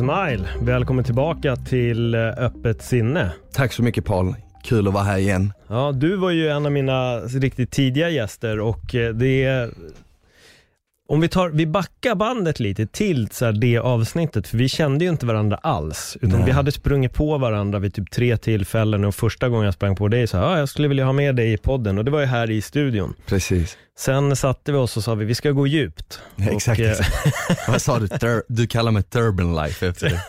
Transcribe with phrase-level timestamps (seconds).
[0.00, 3.32] Smile, välkommen tillbaka till eh, Öppet sinne.
[3.52, 4.34] Tack så mycket Paul.
[4.64, 5.52] Kul att vara här igen.
[5.68, 9.70] Ja, du var ju en av mina riktigt tidiga gäster och eh, det är
[11.08, 15.04] om vi, tar, vi backar bandet lite till så här, det avsnittet, för vi kände
[15.04, 16.16] ju inte varandra alls.
[16.20, 16.46] Utan Nej.
[16.46, 20.08] vi hade sprungit på varandra vid typ tre tillfällen och första gången jag sprang på
[20.08, 22.20] dig så här, ah, jag skulle vilja ha med dig i podden och det var
[22.20, 23.14] ju här i studion.
[23.26, 23.76] Precis.
[24.00, 26.20] Sen satte vi oss och sa vi, vi ska gå djupt.
[26.50, 26.80] Exakt.
[26.80, 26.96] Och, eh,
[27.68, 28.08] Vad sa du?
[28.08, 30.22] Tur- du kallar mig Turban Life efter det.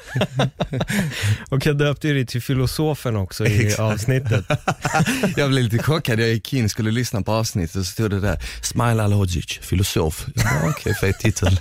[1.50, 3.80] och jag döpte ju dig till filosofen också i Exakt.
[3.80, 4.46] avsnittet.
[5.36, 8.20] jag blev lite chockad, jag gick in skulle lyssna på avsnittet och så stod det
[8.20, 10.26] där, Smile Alodzic, filosof.
[10.70, 11.60] Okej, fet titel.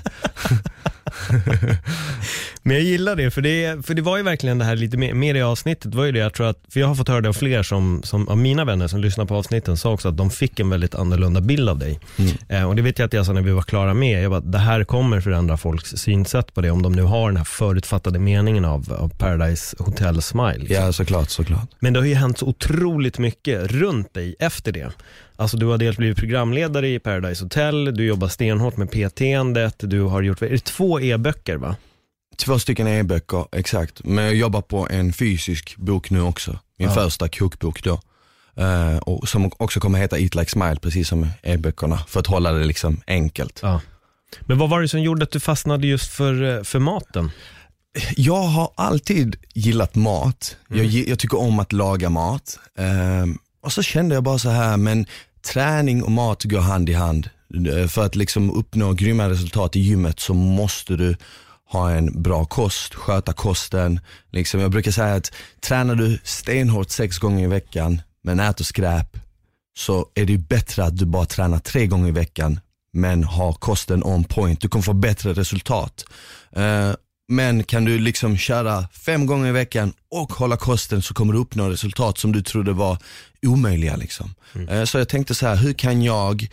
[2.62, 5.14] Men jag gillar det, för det, för det var ju verkligen det här lite mer,
[5.14, 7.28] mer i avsnittet, var ju det jag tror att, för jag har fått höra det
[7.28, 10.30] av fler som, som, av mina vänner som lyssnar på avsnitten, sa också att de
[10.30, 12.00] fick en väldigt annorlunda bild av dig.
[12.48, 14.41] Eh, och det vet jag att jag sa när vi var klara med, jag bara,
[14.41, 18.19] det här kommer förändra folks synsätt på det, om de nu har den här förutfattade
[18.19, 20.58] meningen av, av Paradise Hotel Smile.
[20.58, 20.77] liksom.
[20.77, 21.69] Ja, såklart, såklart.
[21.78, 24.92] Men det har ju hänt så otroligt mycket runt dig efter det.
[25.36, 30.03] Alltså du har dels blivit programledare i Paradise Hotel, du jobbar stenhårt med PT-andet, du
[30.03, 31.77] har gjort, är det två e-böcker va?
[32.44, 34.00] Två stycken e-böcker, exakt.
[34.05, 36.58] Men jag jobbar på en fysisk bok nu också.
[36.78, 36.94] Min Ja.
[36.94, 38.00] första kokbok då.
[38.56, 41.98] Eh, och som också kommer heta Eat Like Smile, precis som e-böckerna.
[42.08, 43.58] För att hålla det liksom enkelt.
[43.62, 43.81] Ja.
[44.41, 47.31] Men vad var det som gjorde att du fastnade just för, eh, för maten?
[48.16, 50.56] Jag har alltid gillat mat.
[50.69, 52.59] Jag, gi- jag tycker om att laga mat.
[52.78, 55.06] Ehm, och så kände jag bara så här, men
[55.53, 57.31] träning och mat går hand i hand.
[57.81, 61.16] Eh, För att liksom uppnå grymma resultat i gymmet så måste du
[61.72, 64.00] ha en bra kost, sköta kosten.
[64.32, 69.16] Liksom, jag brukar säga att tränar du stenhårt sex gånger i veckan men äter skräp
[69.78, 72.60] så är det ju bättre att du bara tränar tre gånger i veckan
[72.92, 74.60] men har kosten on point.
[74.60, 76.04] Du kommer få bättre resultat.
[76.53, 76.92] Eh,
[77.28, 81.38] men kan du liksom köra fem gånger i veckan och hålla kosten så kommer du
[81.38, 82.98] uppnå resultat som du trodde var
[83.47, 83.97] omöjliga.
[83.97, 84.34] Liksom.
[84.69, 86.48] Eh, Så jag tänkte så här, hur kan jag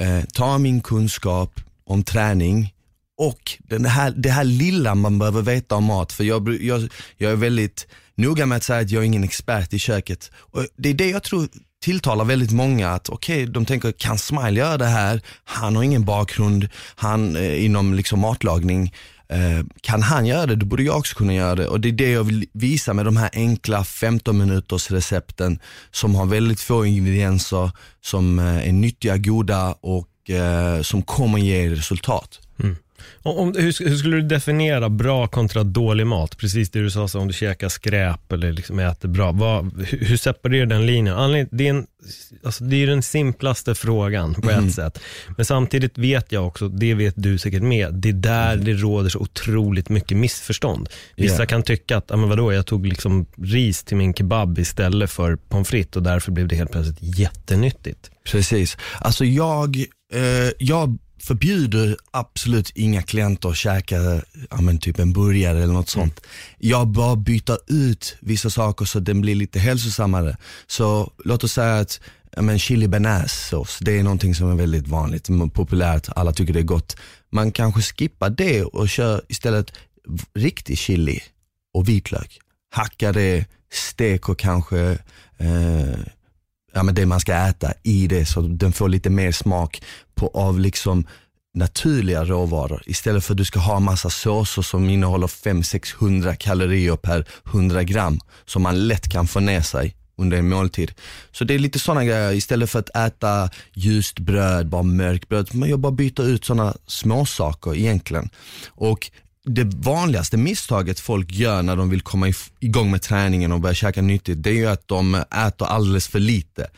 [0.00, 2.74] eh, ta min kunskap om träning
[3.20, 6.12] och den här, det här lilla man behöver veta om mat.
[6.12, 9.72] För jag, jag, jag är väldigt noga med att säga att jag är ingen expert
[9.72, 10.30] i köket.
[10.36, 11.48] Och det är det jag tror
[11.82, 15.20] tilltalar väldigt många att okej, de tänker kan Smile göra det här?
[15.44, 18.94] Han har ingen bakgrund han, eh, inom liksom matlagning.
[19.28, 21.68] Eh, kan han göra det, då borde jag också kunna göra det.
[21.68, 25.58] Och det är det jag vill visa med de här enkla 15 minuters recepten
[25.90, 27.70] som har väldigt få ingredienser,
[28.00, 32.40] som eh, är nyttiga, goda och eh, som kommer ge resultat.
[33.22, 36.36] Om, hur, hur skulle du definiera bra kontra dålig mat?
[36.38, 39.32] Precis det du sa, så om du käkar skräp eller liksom äter bra.
[39.32, 41.46] Vad, hur, hur separerar den linjen?
[41.50, 41.86] Det, är en,
[42.44, 44.98] alltså det är den simplaste frågan på ett sätt.
[45.36, 49.10] Men samtidigt vet jag också, det vet du säkert med, det är där det råder
[49.10, 50.88] så otroligt mycket missförstånd.
[51.16, 51.46] Vissa Ja.
[51.46, 55.36] kan tycka att, ja men vadå, jag tog liksom ris till min kebab istället för
[55.36, 58.10] pommes frites och därför blev det helt plötsligt jättenyttigt.
[58.32, 58.76] Precis.
[58.98, 59.76] Alltså jag,
[60.12, 65.88] eh, jag förbjuder absolut inga klienter att käka ja, men typ en burgare eller något
[65.88, 66.20] sånt.
[66.58, 70.36] Jag bara byter ut vissa saker så att den blir lite hälsosammare.
[70.66, 72.00] Så låt oss säga att
[72.36, 76.60] ja, men chili bearnaisesås, det är någonting som är väldigt vanligt, populärt, alla tycker det
[76.60, 76.96] är gott.
[77.32, 79.72] Man kanske skippar det och kör istället
[80.34, 81.20] riktig chili
[81.74, 82.38] och vitlök.
[82.70, 84.98] Hacka det, stek och kanske
[85.38, 85.98] eh,
[86.72, 89.82] ja, men det man ska äta i det så den får lite mer smak
[90.14, 91.06] på, av liksom
[91.54, 97.24] naturliga råvaror istället för att du ska ha massa såser som innehåller 500-600 kalorier per
[97.52, 100.92] 100 gram som man lätt kan få ner sig under en måltid.
[101.32, 105.70] Så det är lite sådana grejer, istället för att äta ljust bröd, bara mörkbröd, men
[105.70, 108.30] jag bara byta ut sådana småsaker egentligen.
[108.68, 109.10] Och
[109.44, 114.02] det vanligaste misstaget folk gör när de vill komma igång med träningen och börja käka
[114.02, 116.70] nyttigt, det är ju att de äter alldeles för lite.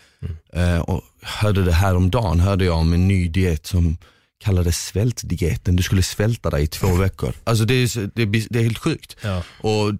[0.53, 3.97] Eh, och hörde det här om dagen hörde jag om en ny diet som
[4.45, 5.77] kallades svältdieten.
[5.77, 7.35] Du skulle svälta dig i två veckor.
[7.45, 9.17] Alltså det är, det, blir- det är helt sjukt.
[9.23, 9.43] Ja.
[9.61, 9.93] Och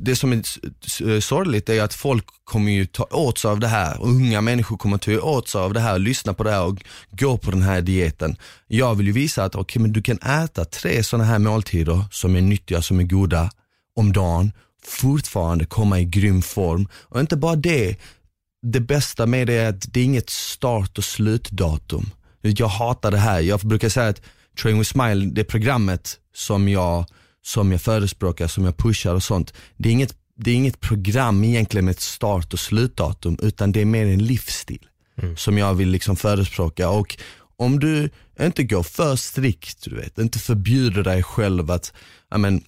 [0.00, 4.02] det som är sorgligt är att folk kommer ju ta åt sig av det här.
[4.02, 7.38] Unga människor kommer ta åt sig av det här, lyssna på det här och gå
[7.38, 8.36] på den här dieten.
[8.66, 12.36] Jag vill ju visa att okay, men du kan äta tre sådana här måltider som
[12.36, 13.50] är nyttiga, som är goda
[13.96, 14.52] om dagen,
[14.84, 16.88] fortfarande komma i grym form.
[16.94, 17.96] Och inte bara det,
[18.62, 22.10] det bästa med det är att det är inget start och slutdatum.
[22.40, 24.22] Jag hatar det här, jag brukar säga att
[24.62, 27.06] Train with Smile, det programmet som jag,
[27.50, 31.44] som jag förespråkar, som jag pushar och sånt, det är, inget, det är inget program
[31.44, 34.86] egentligen med ett start och slutdatum, utan det är mer en livsstil
[35.36, 36.90] som jag vill liksom förespråka.
[36.90, 37.16] Och
[37.56, 38.10] om du
[38.40, 41.92] inte går för strikt, du vet, inte förbjuder dig själv att,
[42.30, 42.62] ja men,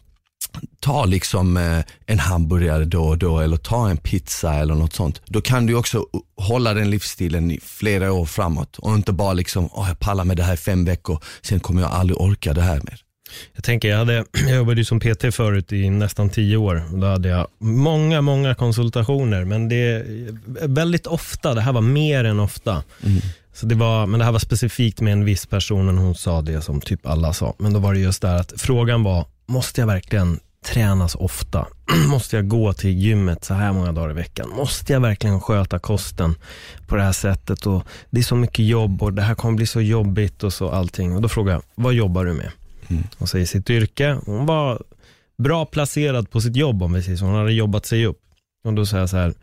[0.81, 5.21] ta liksom eh, en hamburgare då och då eller ta en pizza eller något sånt.
[5.27, 6.07] Då kan du också
[6.37, 10.37] hålla den livsstilen i flera år framåt och inte bara liksom, åh jag pallar med
[10.37, 13.01] det här i fem veckor, sen kommer jag aldrig orka det här mer.
[13.55, 16.83] Jag tänker, jag, hade, jag jobbade ju som PT förut i nästan tio år.
[16.93, 20.29] Då hade jag många, många konsultationer, men det är
[20.69, 22.83] väldigt ofta, det här var mer än ofta.
[23.55, 26.43] Så det var, men det här var specifikt med en viss person, men hon sa
[26.43, 27.55] det som typ alla sa.
[27.59, 31.67] Men då var det just där att frågan var, måste jag verkligen träna så ofta?
[32.09, 34.49] måste jag gå till gymmet så här många dagar i veckan?
[34.49, 36.35] Måste jag verkligen sköta kosten
[36.87, 37.67] på det här sättet?
[37.67, 40.71] Och det är så mycket jobb och det här kommer bli så jobbigt och så
[40.71, 41.17] allting.
[41.17, 42.51] Och då frågade jag, vad jobbar du med?
[43.19, 44.19] Hon säger sitt yrke.
[44.27, 44.83] Hon var
[45.39, 47.25] bra placerad på sitt jobb om vi säger så.
[47.25, 48.21] Hon hade jobbat sig upp.
[48.65, 49.35] Och då säger jag så här,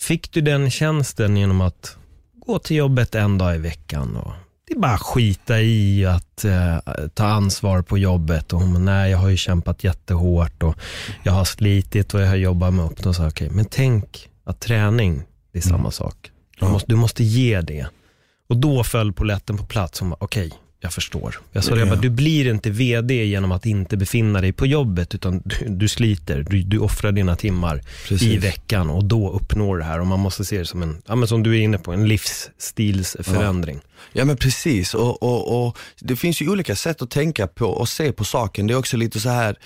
[0.00, 1.96] fick du den tjänsten genom att
[2.34, 4.16] gå till jobbet en dag i veckan?
[4.16, 4.32] Och
[4.68, 6.78] det är bara att skita i att eh,
[7.14, 8.52] ta ansvar på jobbet.
[8.52, 10.74] Och hon nej jag har ju kämpat jättehårt och
[11.22, 13.14] jag har slitit och jag har jobbat mig upp.
[13.14, 15.22] Sa jag, okej, men tänk att träning,
[15.52, 16.30] det är samma sak.
[16.60, 17.86] Du, måste, du måste ge det.
[18.48, 20.00] Och då föll poletten på plats.
[20.00, 21.38] Hon bara, okej, jag förstår.
[21.52, 21.90] Jag sa det, jag Ja.
[21.94, 25.88] bara, du blir inte VD genom att inte befinna dig på jobbet, utan du, du
[25.88, 28.22] sliter, du, du offrar dina timmar Precis.
[28.28, 30.00] i veckan och då uppnår det här.
[30.00, 32.08] Och man måste se det som en, ja, men som du är inne på, en
[32.08, 33.80] livsstilsförändring.
[34.12, 37.88] Ja men precis, och, och, och det finns ju olika sätt att tänka på och
[37.88, 38.66] se på saken.
[38.66, 39.56] Det är också lite så här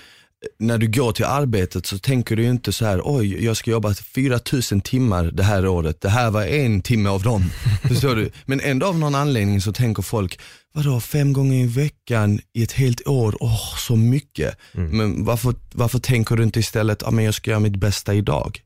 [0.59, 3.71] när du går till arbetet så tänker du ju inte så här, oj jag ska
[3.71, 7.43] jobba 4000 timmar det här året, det här var en timme av dem.
[7.87, 8.31] Förstår du?
[8.45, 10.39] Men ändå av någon anledning så tänker folk,
[10.73, 14.57] vadå fem gånger i veckan i ett helt år, åh så mycket.
[14.71, 18.61] Men varför, varför tänker du inte istället, ja men jag ska göra mitt bästa idag.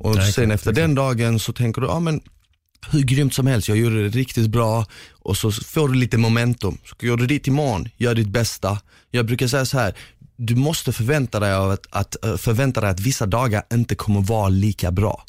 [0.00, 2.20] Och Nej, sen efter den dagen så tänker du, ja men
[2.90, 6.78] hur grymt som helst, jag gjorde det riktigt bra och så får du lite momentum.
[6.84, 8.78] Så gör du dit imorgon, gör ditt bästa.
[9.10, 9.94] Jag brukar säga så här,
[10.46, 14.20] du måste förvänta dig, av att, att, eh, förvänta dig att vissa dagar inte kommer
[14.20, 15.24] vara lika bra.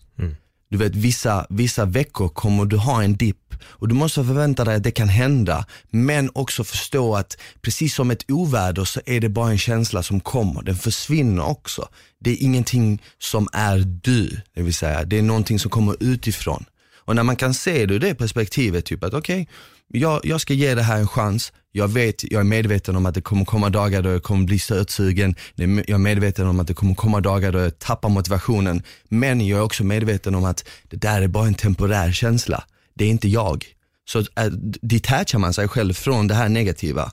[0.69, 4.75] Du vet vissa, vissa veckor kommer du ha en dipp och du måste förvänta dig
[4.75, 9.29] att det kan hända men också förstå att precis som ett oväder så är det
[9.29, 11.87] bara en känsla som kommer, den försvinner också.
[12.19, 16.65] Det är ingenting som är du, det vill säga det är någonting som kommer utifrån.
[17.05, 19.47] Och när man kan se det ur det perspektivet, typ att okej,
[19.87, 23.15] jag, jag ska ge det här en chans, jag vet, jag är medveten om att
[23.15, 26.73] det kommer komma dagar då jag kommer bli sötsugen, jag är medveten om att det
[26.73, 30.97] kommer komma dagar då jag tappar motivationen, men jag är också medveten om att det
[30.97, 32.63] där är bara en temporär känsla,
[32.93, 33.65] det är inte jag.
[34.05, 34.45] Så äh,
[34.81, 37.11] detachar man sig själv från det här negativa.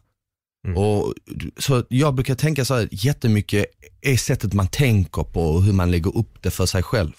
[0.77, 1.15] Och,
[1.59, 3.67] så jag brukar tänka så här, jättemycket
[4.01, 7.13] är sättet man tänker på och hur man lägger upp det för sig själv.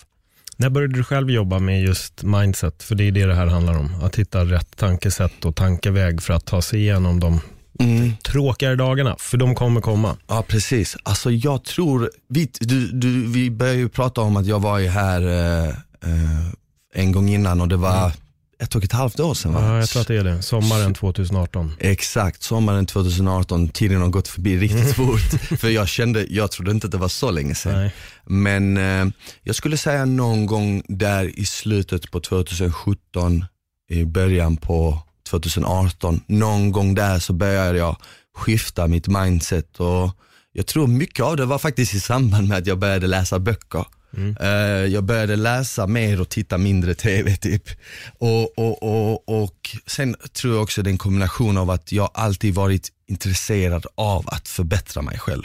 [0.61, 2.83] När började du själv jobba med just mindset?
[2.83, 4.03] För det är det det här handlar om.
[4.03, 7.39] Att hitta rätt tankesätt och tankeväg för att ta sig igenom de
[7.79, 8.11] Mm.
[8.23, 9.15] tråkigare dagarna.
[9.19, 10.17] För de kommer komma.
[10.27, 14.59] Ja precis, alltså jag tror, vi, du, du, vi började ju prata om att jag
[14.59, 16.47] var ju här eh, eh,
[16.93, 18.11] en gång innan och det var
[18.61, 19.61] ett och ett halvt år sedan va?
[19.61, 20.41] Ja, jag tror att det är det.
[20.41, 21.73] Sommaren 2018.
[21.79, 25.19] Exakt, sommaren 2018, tiden har gått förbi riktigt fort.
[25.59, 27.73] För jag kände, jag trodde inte att det var så länge sedan.
[27.73, 27.93] Nej.
[28.25, 29.13] Men eh,
[29.43, 33.45] jag skulle säga någon gång där i slutet på 2017,
[33.89, 34.99] i början på
[35.29, 37.97] 2018, någon gång där så började jag
[38.35, 40.09] skifta mitt mindset och
[40.53, 43.85] jag tror mycket av det var faktiskt i samband med att jag började läsa böcker.
[44.39, 44.49] Eh,
[44.93, 47.69] jag började läsa mer och titta mindre TV typ.
[48.17, 52.09] Och, och, och, och sen tror jag också det är en kombination av att jag
[52.13, 55.43] alltid varit intresserad av att förbättra mig själv.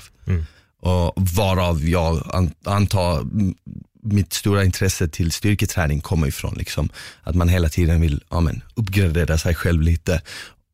[0.80, 3.54] Och varav jag an- antar mm,
[4.02, 6.54] mitt stora intresse till styrketräning kommer ifrån.
[6.56, 6.88] Liksom.
[7.22, 10.22] Att man hela tiden vill ja, men, uppgradera sig själv lite.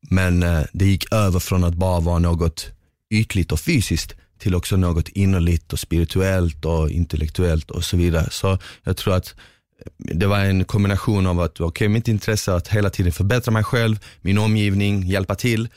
[0.09, 2.67] Men eh, det gick över från att bara vara något
[3.09, 8.27] ytligt och fysiskt till också något innerligt och spirituellt och intellektuellt och så vidare.
[8.31, 9.35] Så jag tror att
[9.97, 13.99] det var en kombination av att, okej mitt intresse att hela tiden förbättra mig själv,
[14.21, 15.69] min omgivning, hjälpa till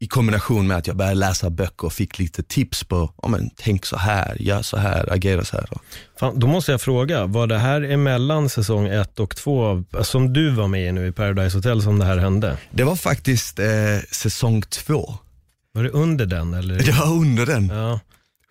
[0.00, 3.50] i kombination med att jag började läsa böcker och fick lite tips på, ja, men,
[3.56, 5.68] tänk så här, gör så här, agera så här.
[6.20, 10.50] Fan, då måste jag fråga, var det här emellan säsong ett och två, som du
[10.50, 12.56] var med i nu i Paradise Hotel som det här hände?
[12.70, 13.66] Det var faktiskt eh,
[14.10, 15.14] säsong två.
[15.76, 16.78] Var det under den eller?
[16.78, 17.66] Var under den.
[17.66, 18.00] Ja.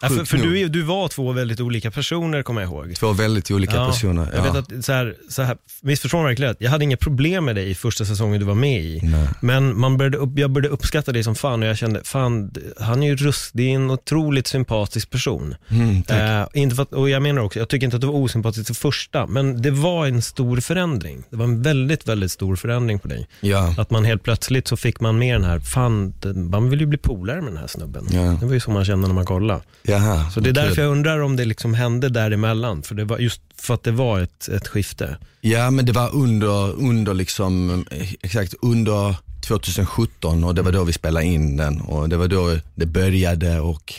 [0.02, 2.96] Ja, för för du, du var två väldigt olika personer kommer jag ihåg.
[2.96, 4.30] Två väldigt olika Ja, personer.
[4.34, 4.52] Jag ja.
[4.52, 7.70] vet att, så här, så här, missförstå mig verkligen jag hade inga problem med dig
[7.70, 9.00] i första säsongen du var med i.
[9.04, 9.28] Nej.
[9.42, 13.04] Men man började upp, jag började uppskatta dig som fan och jag kände, fan, han
[13.04, 15.56] är ju rust, det är en otroligt sympatisk person.
[15.70, 16.04] Mm.
[16.10, 18.76] Eh, inte att, och jag menar också, jag tycker inte att du var osympatisk till
[18.76, 21.24] första, men det var en stor förändring.
[21.30, 23.28] Det var en väldigt, väldigt stor förändring på dig.
[23.42, 23.76] ja.
[23.78, 26.14] Att man helt plötsligt så fick man med den här, fan,
[26.52, 28.08] man vill ju bli polare med den här snubben.
[28.40, 29.62] Det var ju så man kände när man kollade.
[29.88, 33.06] Jaha, Så det är vad därför jag undrar om det liksom hände däremellan, för det
[33.06, 35.18] var just för att det var ett, ett skifte.
[35.42, 39.16] Ja men det var under, under liksom, eh, exakt under
[39.48, 43.60] 2017 och det var då vi spelade in den och det var då det började
[43.60, 43.94] och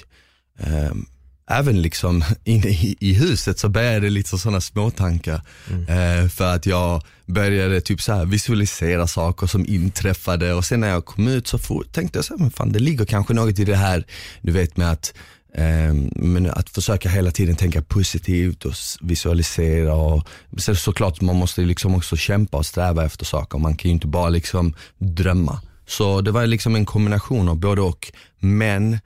[0.58, 1.06] ehm,
[1.50, 5.40] även liksom inne i, i huset så började det lite sådana småtankar.
[5.88, 10.88] Eh, för att jag började typ så här visualisera saker som inträffade och sen när
[10.88, 13.58] jag kom ut så for, tänkte jag så här, men fan det ligger kanske något
[13.58, 14.04] i det här,
[14.42, 15.14] du vet med att
[15.58, 21.60] Ehm, men att försöka hela tiden tänka positivt och visualisera och så såklart man måste
[21.60, 23.58] liksom också kämpa och sträva efter saker.
[23.58, 25.60] Man kan ju inte bara liksom drömma.
[25.86, 28.12] Så det var liksom en kombination av både och.
[28.38, 28.98] Men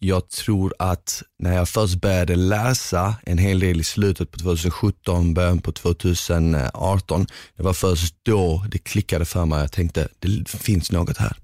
[0.00, 5.34] jag tror att när jag först började läsa en hel del i slutet på 2017,
[5.34, 7.26] början på 2018,
[7.56, 9.60] det var först då det klickade för mig.
[9.60, 11.36] Jag tänkte, det finns något här.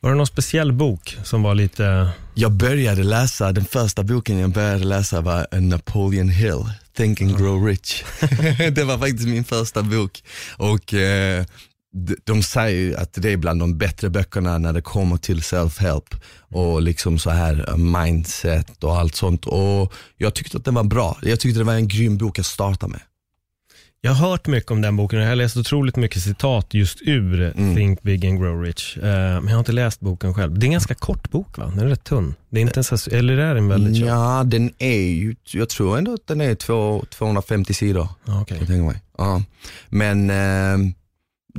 [0.00, 4.50] Var det någon speciell bok som var lite, Jag började läsa, den första boken jag
[4.50, 6.64] började läsa var Napoleon Hill,
[6.96, 8.04] Think and Grow Rich.
[8.72, 10.22] det var faktiskt min första bok
[10.56, 11.44] och eh,
[12.24, 16.14] de, säger ju att det är bland de bättre böckerna när det kommer till self-help
[16.40, 20.84] och liksom så här eh, mindset och allt sånt och jag tyckte att den var
[20.84, 21.18] bra.
[21.22, 23.00] Jag tyckte det var en grym bok att starta med
[24.00, 26.98] jag har hört mycket om den boken och jag har läst otroligt mycket citat just
[27.02, 27.76] ur Mm.
[27.76, 28.96] Think Big and Grow Rich.
[28.96, 30.58] Eh, men jag har inte läst boken själv.
[30.58, 31.72] Det är en ganska kort bok va?
[31.74, 32.34] Den är rätt tunn.
[32.50, 34.08] Det är inte ens, eller är den väldigt tjock?
[34.08, 38.08] Ja, den är ju, jag tror ändå att den är två, 250 sidor.
[38.24, 38.56] Okej.
[38.58, 39.02] Jag tänker mig.
[39.18, 39.42] Ja.
[39.88, 40.92] Men, eh,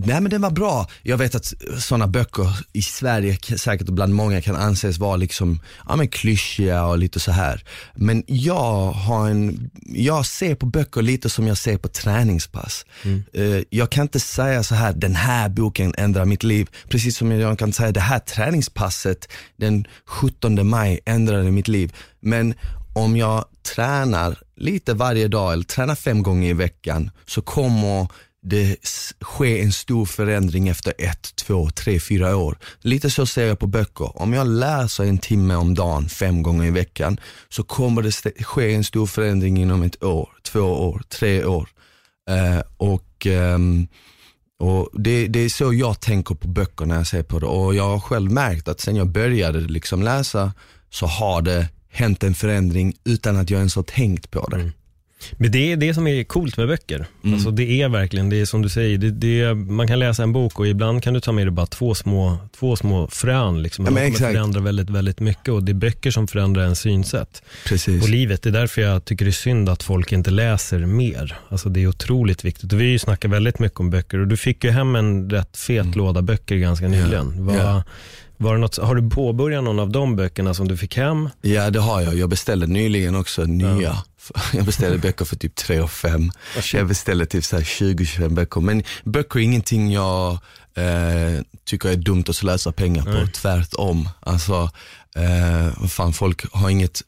[0.05, 0.87] nej men den var bra.
[1.03, 5.95] Jag vet att sådana böcker i Sverige säkert bland många kan anses vara liksom, ja
[5.95, 7.63] men klyschiga och lite så här.
[7.95, 12.85] Men jag har en, jag ser på böcker lite som jag ser på träningspass.
[13.33, 16.69] Eh, jag kan inte säga så här, den här boken ändrar mitt liv.
[16.89, 19.27] Precis som jag kan säga, det här träningspasset
[19.57, 21.93] den 17 maj ändrade mitt liv.
[22.19, 22.53] Men
[22.93, 28.07] om jag tränar lite varje dag eller tränar fem gånger i veckan så kommer
[28.41, 28.77] det
[29.23, 32.57] sker en stor förändring efter ett, två, tre, fyra år.
[32.81, 34.21] Lite så ser jag på böcker.
[34.21, 37.19] Om jag läser en timme om dagen fem gånger i veckan
[37.49, 41.69] så kommer det ske en stor förändring inom ett år, två år, tre år.
[42.29, 43.87] Uh, och um,
[44.59, 47.75] och det, det är så jag tänker på böcker när jag ser på det och
[47.75, 50.53] jag har själv märkt att sen jag började liksom läsa
[50.89, 54.55] så har det hänt en förändring utan att jag ens har tänkt på det.
[54.55, 54.71] Mm.
[55.31, 57.05] Men det är det som är coolt med böcker.
[57.23, 57.33] Mm.
[57.33, 60.33] Alltså det är verkligen, det är som du säger, det, det man kan läsa en
[60.33, 63.61] bok och ibland kan du ta med dig bara två små, två små frön.
[63.63, 63.85] Liksom.
[63.85, 66.75] Ja, Men de kommer förändra väldigt, väldigt mycket och det är böcker som förändrar en
[66.75, 68.01] synsätt Precis.
[68.01, 68.41] på livet.
[68.41, 71.37] Det är därför jag tycker det är synd att folk inte läser mer.
[71.49, 72.73] Alltså det är otroligt viktigt.
[72.73, 75.29] Och vi har ju snackat väldigt mycket om böcker och du fick ju hem en
[75.29, 77.45] rätt fet låda böcker ganska nyligen.
[77.45, 77.65] Var, Mm.
[77.65, 77.83] Ja.
[78.37, 81.29] var det något, har du påbörjat någon av de böckerna som du fick hem?
[81.41, 82.15] Ja det har jag.
[82.15, 83.95] Jag beställde nyligen också nya.
[84.53, 86.31] Jag beställde böcker för typ 3 och 5.
[86.73, 88.61] Jag beställde typ så här 20-25 böcker.
[88.61, 90.31] Men böcker är ingenting jag
[90.75, 93.31] eh, tycker är dumt att slösa pengar på.
[93.31, 94.09] Tvärtom.
[94.19, 94.69] Alltså,
[95.15, 97.01] eh, fan, folk, har inget,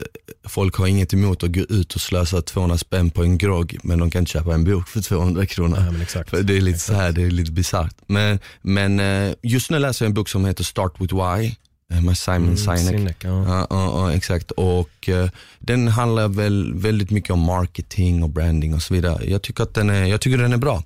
[0.47, 3.99] folk har inget emot att gå ut och slösa 200 spänn på en grogg men
[3.99, 6.01] de kan inte köpa en bok för 200 kronor.
[6.01, 6.29] Exakt.
[6.29, 7.95] För det är lite så här, det är lite bisarrt.
[8.07, 11.55] Men, men eh, just nu läser jag en bok som heter Start with Why
[11.99, 12.79] med Simon Sinek.
[12.79, 13.45] Sinek, ja.
[13.47, 14.51] Ja, ja, ja, exakt.
[14.51, 15.29] Och eh,
[15.59, 19.29] den handlar väl väldigt mycket om marketing och branding och så vidare.
[19.29, 20.83] Jag tycker att den är, jag tycker den är bra.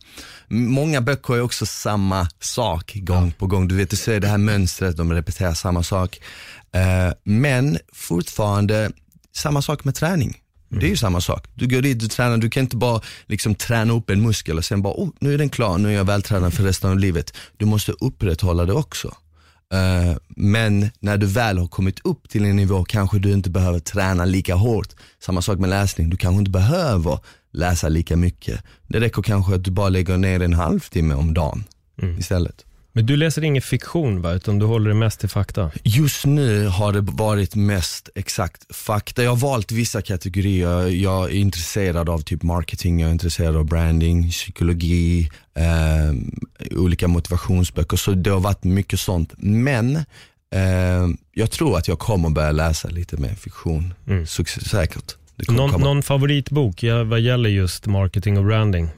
[0.47, 3.67] Många böcker är också samma sak gång på gång.
[3.67, 6.19] Du vet, du ser det här mönstret, de repeterar samma sak.
[6.71, 8.91] Eh, men fortfarande
[9.35, 10.41] samma sak med träning.
[10.69, 11.47] Det är ju samma sak.
[11.53, 14.65] Du går dit, du tränar, du kan inte bara liksom träna upp en muskel och
[14.65, 17.33] sen bara, oh, nu är den klar, nu är jag vältränad för resten av livet.
[17.57, 19.15] Du måste upprätthålla det också.
[19.73, 23.79] Eh, men när du väl har kommit upp till en nivå kanske du inte behöver
[23.79, 24.89] träna lika hårt.
[25.19, 27.19] Samma sak med läsning, du kanske inte behöver
[27.51, 28.63] läsa lika mycket.
[28.87, 31.63] Det räcker kanske att du bara lägger ner en halvtimme om dagen
[32.19, 32.64] istället.
[32.95, 35.71] Men du läser ingen fiktion va, utan du håller det mest till fakta?
[35.83, 39.23] Just nu har det varit mest exakt fakta.
[39.23, 40.87] Jag har valt vissa kategorier.
[40.87, 47.97] Jag är intresserad av typ marketing, jag är intresserad av branding, psykologi, eh, olika motivationsböcker.
[47.97, 49.33] Så det har varit mycket sånt.
[49.37, 53.93] Men eh, jag tror att jag kommer börja läsa lite mer fiktion.
[54.07, 54.25] Mm.
[54.25, 55.15] Säkert.
[55.47, 58.89] Någon, någon favoritbok vad gäller just marketing och branding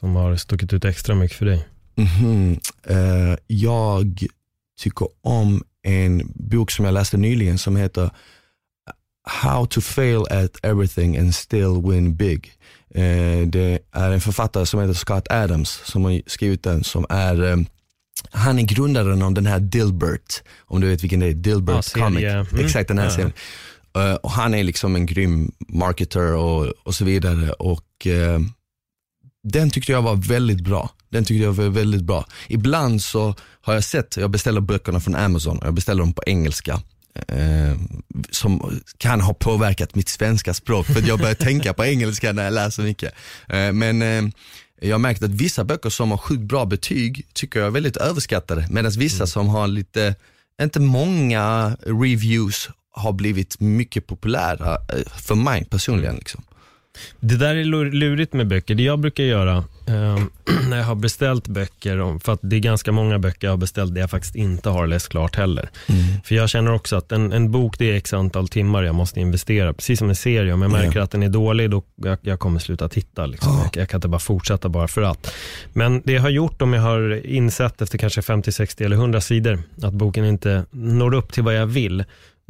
[0.00, 1.66] som har stuckit ut extra mycket för dig?
[1.94, 2.58] Mhm.
[2.86, 4.26] Eh, jag
[4.80, 8.10] tycker om en bok som jag läste nyligen som heter
[9.24, 12.52] How to fail at everything and still win big.
[12.94, 17.42] Eh, det är en författare som heter Scott Adams som har skrivit den som är
[17.44, 17.56] eh,
[18.30, 22.04] han är grundaren av den här Dilbert, om du vet vilken det är, Dilbert serie.
[22.04, 22.24] Comic.
[22.24, 22.64] Mm.
[22.64, 23.10] Exakt den här Ja.
[23.10, 23.32] serien.
[23.96, 27.52] Eh, och han är liksom en grym marketer och, och så vidare.
[27.52, 28.40] Och eh,
[29.42, 30.90] den tyckte jag var väldigt bra.
[31.10, 32.26] Den tyckte jag var väldigt bra.
[32.48, 36.22] Ibland så har jag sett, jag beställer böckerna från Amazon och jag beställer dem på
[36.26, 36.80] engelska.
[37.28, 37.76] Eh,
[38.30, 42.52] som kan ha påverkat mitt svenska språk för jag börjar tänka på engelska när jag
[42.52, 43.14] läser mycket.
[43.48, 44.22] Eh, men eh,
[44.80, 47.96] jag har märkt att vissa böcker som har sjukt bra betyg tycker jag är väldigt
[47.96, 50.14] överskattade medan vissa som har lite,
[50.62, 56.16] inte många reviews har blivit mycket populära eh, för mig personligen.
[56.16, 56.42] Liksom.
[57.20, 58.74] Det där är lur- lurigt med böcker.
[58.74, 59.56] Det jag brukar göra
[59.88, 60.22] eh,
[60.68, 63.56] när jag har beställt böcker, om- för att det är ganska många böcker jag har
[63.58, 65.68] beställt där jag faktiskt inte har läst klart heller.
[66.24, 69.20] För jag känner också att en, en bok det är x antal timmar jag måste
[69.20, 70.52] investera, precis som en serie.
[70.52, 71.02] Om jag märker Ja.
[71.04, 73.26] att den är dålig, då jag, jag kommer sluta titta.
[73.26, 73.52] Liksom.
[73.52, 73.62] Ja.
[73.72, 75.34] Jag, jag kan inte bara fortsätta bara för att.
[75.72, 79.20] Men det jag har gjort om jag har insett efter kanske 50, 60 eller 100
[79.20, 82.04] sidor att boken inte når upp till vad jag vill,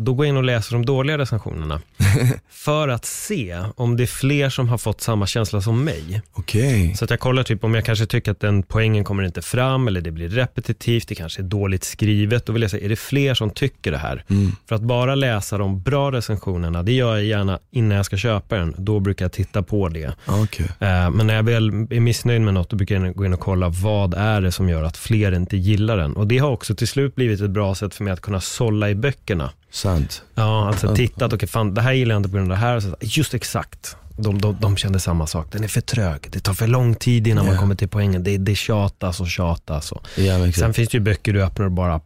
[0.04, 1.80] då går jag in och läser de dåliga recensionerna.
[2.50, 6.22] för att se om det är fler som har fått samma känsla som mig.
[6.32, 6.94] Okej.
[6.94, 9.88] Så att jag kollar typ om jag kanske tycker att den poängen kommer inte fram
[9.88, 12.46] eller det blir repetitivt, det kanske är dåligt skrivet.
[12.46, 14.24] Då vill jag säga, är det fler som tycker det här?
[14.28, 14.52] Mm.
[14.68, 18.56] För att bara läsa de bra recensionerna, det gör jag gärna innan jag ska köpa
[18.56, 18.74] den.
[18.78, 20.14] Då brukar jag titta på det.
[20.26, 20.66] Okej.
[20.80, 23.40] Eh, Men när jag väl är missnöjd med något, då brukar jag gå in och
[23.40, 26.16] kolla vad är det som gör att fler inte gillar den.
[26.16, 28.90] Och det har också till slut blivit ett bra sätt för mig att kunna sålla
[28.90, 29.50] i böckerna.
[29.72, 30.22] Sant.
[30.34, 32.80] Ja, alltså tittat, okej fan det här gillar jag inte på grund av det här.
[32.80, 33.96] Så, just exakt.
[34.16, 35.46] De, de, de kände samma sak.
[35.52, 36.28] Den är för trög.
[36.30, 37.60] Det tar för lång tid innan man Ja.
[37.60, 38.22] kommer till poängen.
[38.24, 39.92] Det, det tjatas och tjatas.
[39.92, 40.06] Och.
[40.16, 42.00] Ja, men Sen finns det ju böcker du öppnar och bara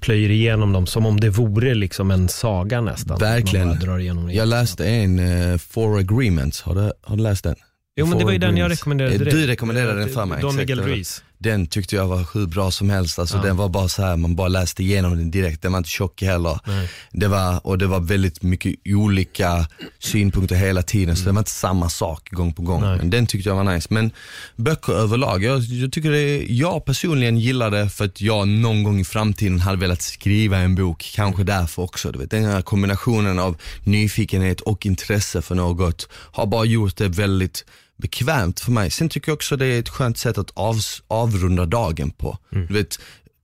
[0.00, 3.18] plöjer igenom dem som om det vore liksom en saga nästan.
[3.18, 3.68] Verkligen.
[3.68, 4.32] Man det.
[4.32, 7.56] Jag läste en, uh, Four Agreements, har du, har du läst den?
[7.96, 9.36] Jo men det Four var ju den jag rekommenderade Eh, direkt.
[9.36, 10.40] Du rekommenderade den för mig.
[10.42, 10.56] Don.
[10.56, 11.22] Miguel Det Ruiz.
[11.38, 13.18] Den tyckte jag var hur bra som helst.
[13.18, 13.42] Alltså, Ja.
[13.42, 15.62] Den var bara så här, man bara läste igenom den direkt.
[15.62, 16.58] Den var inte tjock heller.
[16.66, 16.88] Nej.
[17.12, 19.66] Det var, och det var väldigt mycket olika
[19.98, 22.80] synpunkter hela tiden, så det var inte samma sak gång på gång.
[22.80, 22.98] Nej.
[22.98, 23.88] Men den tyckte jag var nice.
[23.90, 24.10] Men
[24.56, 29.00] böcker överlag, jag, jag tycker det, jag personligen gillar det för att jag någon gång
[29.00, 32.12] i framtiden hade velat skriva en bok, kanske därför också.
[32.12, 37.08] Du vet, den här kombinationen av nyfikenhet och intresse för något har bara gjort det
[37.08, 37.64] väldigt
[37.98, 38.90] bekvämt för mig.
[38.90, 40.76] Sen tycker jag också det är ett skönt sätt att av,
[41.08, 42.38] avrunda dagen på.
[42.50, 42.98] Du vet,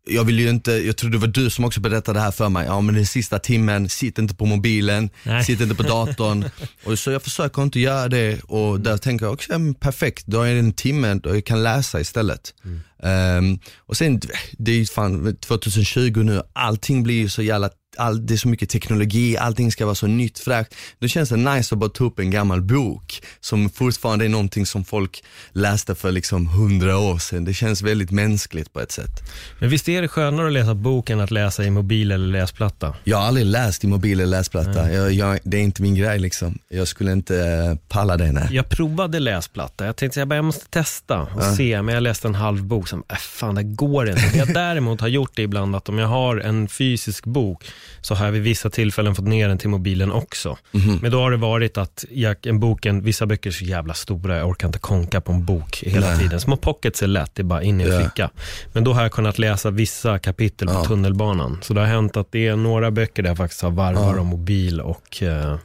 [0.07, 2.49] jag vill ju inte, jag tror det var du som också berättade det här för
[2.49, 5.45] mig, ja men den sista timmen, sitt inte på mobilen, Nej.
[5.45, 6.45] sitt inte på datorn.
[6.85, 10.43] och så jag försöker inte göra det och där tänker jag också, ja, perfekt, då
[10.43, 12.55] är det en timme då jag kan läsa istället.
[13.03, 14.21] Ehm, och sen,
[14.53, 18.48] det är ju fan 2020 nu, allting blir ju så jävla all, det är så
[18.48, 20.74] mycket teknologi, allting ska vara så nytt fräscht.
[20.98, 24.66] Då känns det nice att bara ta upp en gammal bok som fortfarande är någonting
[24.66, 27.44] som folk läste för liksom hundra år sedan.
[27.44, 29.22] Det känns väldigt mänskligt på ett sätt.
[29.59, 32.94] Men visst är det skönare att läsa bok än att läsa i mobil eller läsplatta?
[33.04, 36.18] Jag har aldrig läst i mobil eller läsplatta, jag, jag, det är inte min grej
[36.18, 36.59] liksom.
[36.68, 38.48] Jag skulle inte eh, palla det nej.
[38.50, 39.87] Jag provade läsplatta.
[39.87, 42.88] Jag tänkte att jag, jag måste testa och se, men jag läste en halv bok
[42.88, 44.38] som, äh, fan det går inte.
[44.38, 47.64] Jag däremot har gjort det ibland att om jag har en fysisk bok
[48.01, 50.59] så har jag vid vissa tillfällen fått ner den till mobilen också.
[51.03, 54.37] Men då har det varit att jag, en boken, vissa böcker är så jävla stora,
[54.37, 56.18] jag orkar inte konka på en bok hela Nej.
[56.18, 56.40] tiden.
[56.40, 58.31] Små pockets är lätt, det är bara in i en ficka.
[58.73, 60.85] Men då har jag kunnat läsa vissa kapitel på Ja.
[60.85, 61.59] tunnelbanan.
[61.62, 64.20] Så det har hänt att det är några böcker där jag faktiskt har varvar Ja.
[64.20, 65.57] och mobil och eh,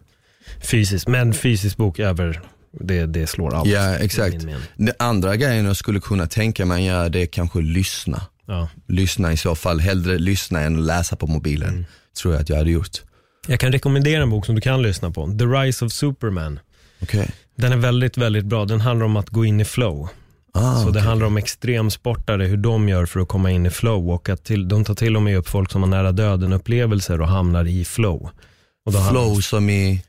[0.63, 1.07] fysiskt.
[1.07, 2.41] Men fysisk bok över,
[2.79, 3.69] det, det slår allt.
[3.69, 4.35] Ja, exakt.
[4.75, 8.21] Den andra grejen jag skulle kunna tänka mig göra det är kanske lyssna.
[8.45, 8.69] Ja.
[8.87, 11.69] Lyssna i så fall, hellre lyssna än att läsa på mobilen.
[11.69, 11.85] Mm.
[12.21, 13.01] Tror jag att jag hade gjort.
[13.47, 15.27] Jag kan rekommendera en bok som du kan lyssna på.
[15.39, 16.59] The Rise of Superman.
[17.01, 17.31] Okej.
[17.55, 18.65] Den är väldigt, väldigt bra.
[18.65, 20.09] Den handlar om att gå in i flow.
[20.53, 21.01] Ah, så det okej.
[21.01, 24.11] handlar om extremsportare, hur de gör för att komma in i flow.
[24.11, 27.21] Och att till, de tar till och med upp folk som har nära döden upplevelser
[27.21, 28.29] och hamnar i flow.
[29.09, 30.03] Flow som i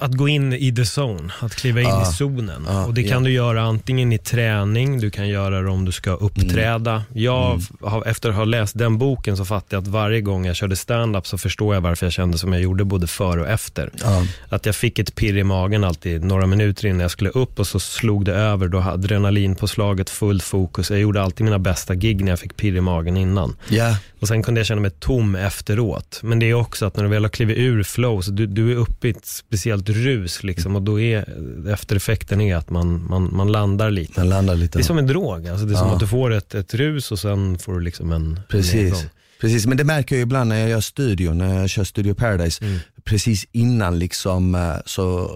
[0.00, 2.02] att gå in i the zone, att kliva in Ja.
[2.02, 2.64] i zonen.
[2.68, 3.28] Ja, och Det kan ja.
[3.28, 6.90] du göra antingen i träning, du kan göra det om du ska uppträda.
[6.92, 7.04] Mm.
[7.12, 10.56] Jag, har, efter att ha läst den boken så fattar jag att varje gång jag
[10.56, 13.90] körde stand-up så förstår jag varför jag kände som jag gjorde både före och efter.
[14.02, 14.22] Ja.
[14.48, 17.66] Att jag fick ett pirr i magen alltid några minuter innan jag skulle upp och
[17.66, 18.68] så slog det över.
[18.68, 20.90] Då hade adrenalin på slaget, fullt fokus.
[20.90, 23.56] Jag gjorde alltid mina bästa gig när jag fick pirr i magen innan.
[23.68, 26.20] Ja, Och sen kunde jag känna mig tom efteråt.
[26.22, 28.72] Men det är också att när du väl har klivit ur flow, så du, du
[28.72, 31.24] är uppe i ett speciellt rus liksom, och då är
[31.72, 34.20] eftereffekten är att man, man, man landar lite.
[34.20, 34.78] den landar lite.
[34.78, 35.94] Det är som en drog, alltså det är som Ja.
[35.94, 38.74] att du får ett, ett rus och sen får du liksom en en Precis.
[38.74, 39.00] nedgång.
[39.40, 42.64] Precis, men det märker jag ibland när jag gör studio, när jag kör Studio Paradise.
[42.64, 42.78] Mm.
[43.04, 45.30] Precis innan liksom, eh, så,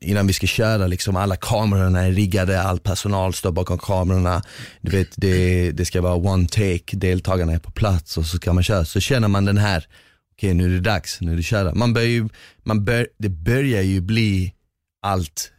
[0.00, 4.42] innan vi ska köra, liksom, alla kamerorna är riggade, all personal står bakom kamerorna.
[4.80, 8.52] Du vet, det, det ska vara one take, deltagarna är på plats och så ska
[8.52, 8.84] man köra.
[8.84, 9.86] Så känner man den här,
[10.38, 11.74] okej nu är det dags, nu är det köra.
[11.74, 12.28] Man börjar ju,
[12.62, 14.54] man bör, det börjar ju bli
[15.02, 15.52] allt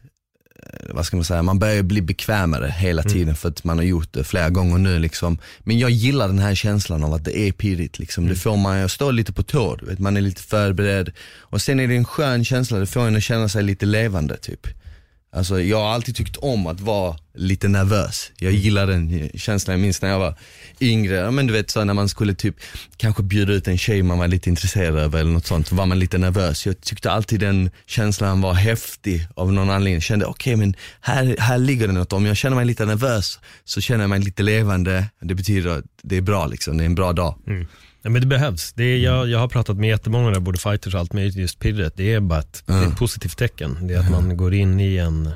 [0.64, 3.86] eh, vad ska man säga, man börjar bli bekvämare hela tiden för att man har
[3.86, 5.38] gjort det flera gånger nu liksom.
[5.60, 8.28] Men jag gillar den här känslan av att det är pirrigt liksom.
[8.28, 11.12] Det får man att stå lite på tå, du vet, man är lite förberedd.
[11.40, 14.38] Och sen är det en skön känsla, det får en att känna sig lite levande
[14.38, 14.68] typ.
[15.32, 18.32] Alltså jag har alltid tyckt om att vara lite nervös.
[18.38, 20.36] Jag gillar den känslan, jag minns när jag var
[20.80, 22.56] yngre, ja, men du vet så när man skulle typ
[22.98, 26.00] kanske bjuda ut en tjej man var lite intresserad av eller något sånt, var man
[26.00, 26.66] lite nervös.
[26.66, 29.94] Jag tyckte alltid den känslan var häftig av någon anledning.
[29.94, 33.40] Jag kände okej men här, här ligger det något, om jag känner mig lite nervös
[33.66, 35.06] så känner jag mig lite levande.
[35.22, 37.36] Det betyder att det är bra liksom, det är en bra dag.
[38.02, 38.74] Ja, men det behövs.
[38.74, 41.60] Det är, jag, jag har pratat med jättemånga där, både fighters och allt möjligt, just
[41.60, 41.94] pirret.
[41.98, 43.88] Det är bara ett, det är ett positivt tecken.
[43.88, 45.30] Det är att man går in i en,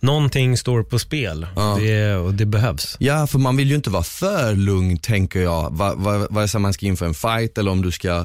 [0.00, 1.76] någonting står på spel Ja.
[1.80, 2.96] det, och det behövs.
[3.00, 5.76] Ja, för man vill ju inte vara för lugn tänker jag.
[5.76, 8.24] Va- va- Vare sig man ska inför en fight eller om du ska eh,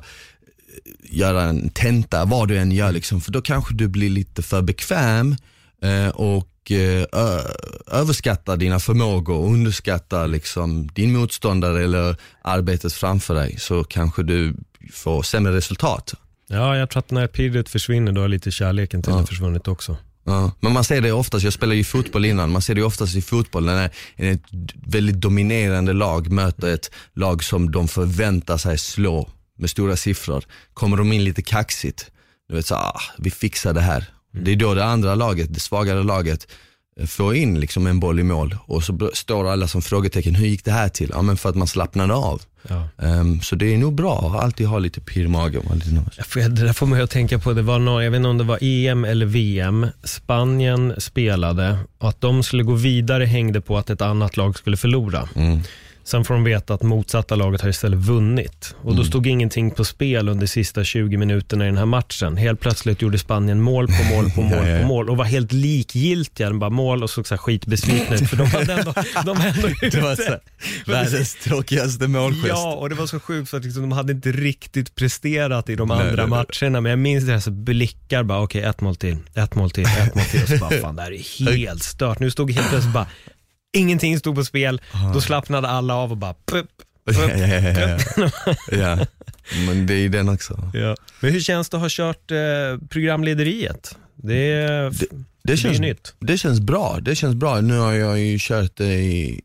[1.03, 3.21] göra en tenta, vad du än gör liksom.
[3.21, 5.35] För då kanske du blir lite för bekväm
[5.83, 7.53] eh, och eh, ö-
[7.91, 13.55] överskattar dina förmågor och underskattar liksom din motståndare eller arbetet framför dig.
[13.59, 14.55] Så kanske du
[14.93, 16.13] får sämre resultat.
[16.47, 19.97] Ja, jag tror att när pirret försvinner, då har lite kärleken till det försvunnit också.
[20.25, 23.15] Ja, men man ser det oftast, jag spelade ju fotboll innan, man ser det oftast
[23.15, 24.41] i fotboll när ett
[24.87, 30.43] väldigt dominerande lag möter ett lag som de förväntar sig slå med stora siffror.
[30.73, 32.11] Kommer de in lite kaxigt,
[32.49, 34.05] du vet så ah, vi fixar det här.
[34.33, 36.47] Det är då det andra laget, det svagare laget,
[36.99, 40.47] eh, får in liksom en boll i mål och så står alla som frågetecken, hur
[40.47, 41.09] gick det här till?
[41.13, 42.41] Ja men för att man slappnade av.
[42.67, 42.87] Ja.
[42.97, 45.63] Ehm, så det är nog bra att alltid ha lite pirr i magen.
[46.33, 48.43] Det där får mig att tänka på, det var någon, jag vet inte om det
[48.43, 53.89] var EM eller VM, Spanien spelade och att de skulle gå vidare hängde på att
[53.89, 55.29] ett annat lag skulle förlora.
[55.35, 55.59] Mm.
[56.05, 58.75] Sen får de veta att motsatta laget har istället vunnit.
[58.81, 62.37] Och då stod ingenting på spel under sista 20 minuterna i den här matchen.
[62.37, 64.81] Helt plötsligt gjorde Spanien mål på mål på mål Ja, ja.
[64.81, 66.49] på mål och var helt likgiltiga.
[66.49, 68.93] De bara mål och såg så skitbesvikna ut för de hade ändå,
[69.25, 70.23] de var ändå Det var ute.
[70.23, 70.39] så,
[70.91, 72.47] världens tråkigaste målgest.
[72.47, 75.75] Ja, och det var så sjukt för att liksom, de hade inte riktigt presterat i
[75.75, 76.81] de Nej, andra nej, matcherna.
[76.81, 80.25] Men jag minns deras blickar bara, okej ett mål till, ett mål till, ett mål
[80.25, 80.41] till.
[80.43, 82.19] Och så bara, fan det här är helt stört.
[82.19, 83.07] Nu stod helt plötsligt bara,
[83.73, 84.81] ingenting stod på spel.
[85.13, 86.69] Då slappnade alla av och bara, pup,
[87.05, 87.31] Ja, pup.
[87.37, 88.55] ja, ja, ja.
[88.71, 89.05] ja,
[89.67, 90.71] men det är ju den också.
[90.73, 90.95] Ja.
[91.19, 92.37] Men hur känns det att ha kört eh,
[92.89, 93.95] programlederiet?
[94.15, 95.07] Det är, Det, det
[95.43, 96.13] det, känns, nytt.
[96.19, 97.61] det känns bra, det känns bra.
[97.61, 99.41] Nu har jag ju kört det i,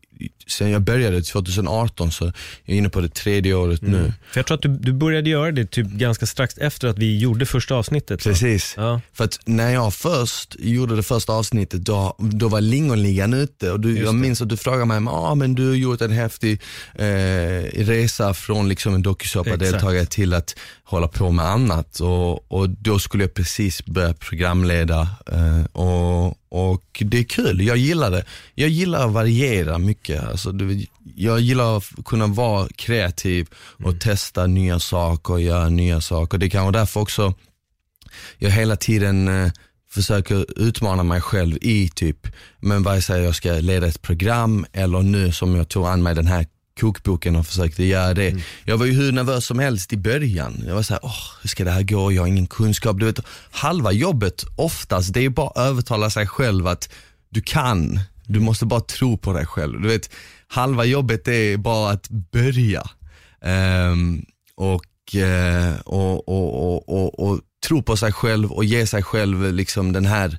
[0.47, 2.33] sen jag började 2018 så jag
[2.65, 4.13] är inne på det tredje året nu.
[4.31, 7.19] För jag tror att du, du började göra det typ ganska strax efter att vi
[7.19, 8.23] gjorde första avsnittet.
[8.23, 8.73] Precis.
[8.77, 9.01] Ja.
[9.13, 13.79] För att när jag först gjorde det första avsnittet, då, då var Lingonligan ute och
[13.79, 14.17] du, Just jag det.
[14.19, 16.61] minns att du frågade mig, ah, men du har gjort en häftig
[16.95, 17.05] eh,
[17.85, 21.99] resa från liksom en dokusåpa-deltagare till att hålla på med annat.
[21.99, 27.77] Och, och då skulle jag precis börja programleda eh, och, och det är kul, jag
[27.77, 28.25] gillar det.
[28.55, 30.23] Jag gillar att variera mycket.
[30.23, 30.53] Alltså,
[31.15, 33.47] jag gillar att kunna vara kreativ
[33.83, 36.37] och testa nya saker och göra nya saker.
[36.37, 37.33] Det kan vara därför också
[38.37, 39.51] jag hela tiden eh,
[39.91, 42.27] försöker utmana mig själv i typ,
[42.59, 46.03] men vad jag säger jag ska leda ett program eller nu som jag tog an
[46.03, 46.47] mig den här
[46.79, 48.35] kokboken och försökte göra det.
[48.65, 50.63] Jag var ju hur nervös som helst i början.
[50.67, 52.11] Jag var såhär, åh hur ska det här gå?
[52.11, 52.99] Jag har ingen kunskap.
[52.99, 53.19] Du vet,
[53.51, 56.89] halva jobbet oftast, det är bara att övertala sig själv att
[57.29, 57.99] du kan.
[58.25, 59.81] Du måste bara tro på dig själv.
[59.81, 60.09] Du vet,
[60.47, 62.83] halva jobbet är bara att börja.
[63.41, 64.85] Ehm, och,
[65.85, 70.05] och, och, och, och, och tro på sig själv och ge sig själv liksom den
[70.05, 70.37] här,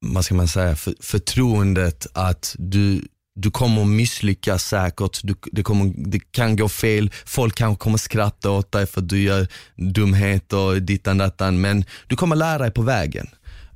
[0.00, 3.02] vad ska man säga, för, förtroendet att du,
[3.42, 8.50] du kommer misslyckas säkert, du, det, kommer, det kan gå fel, folk kanske kommer skratta
[8.50, 12.82] åt dig för att du gör dumheter, dittan dattan, men du kommer lära dig på
[12.82, 13.26] vägen.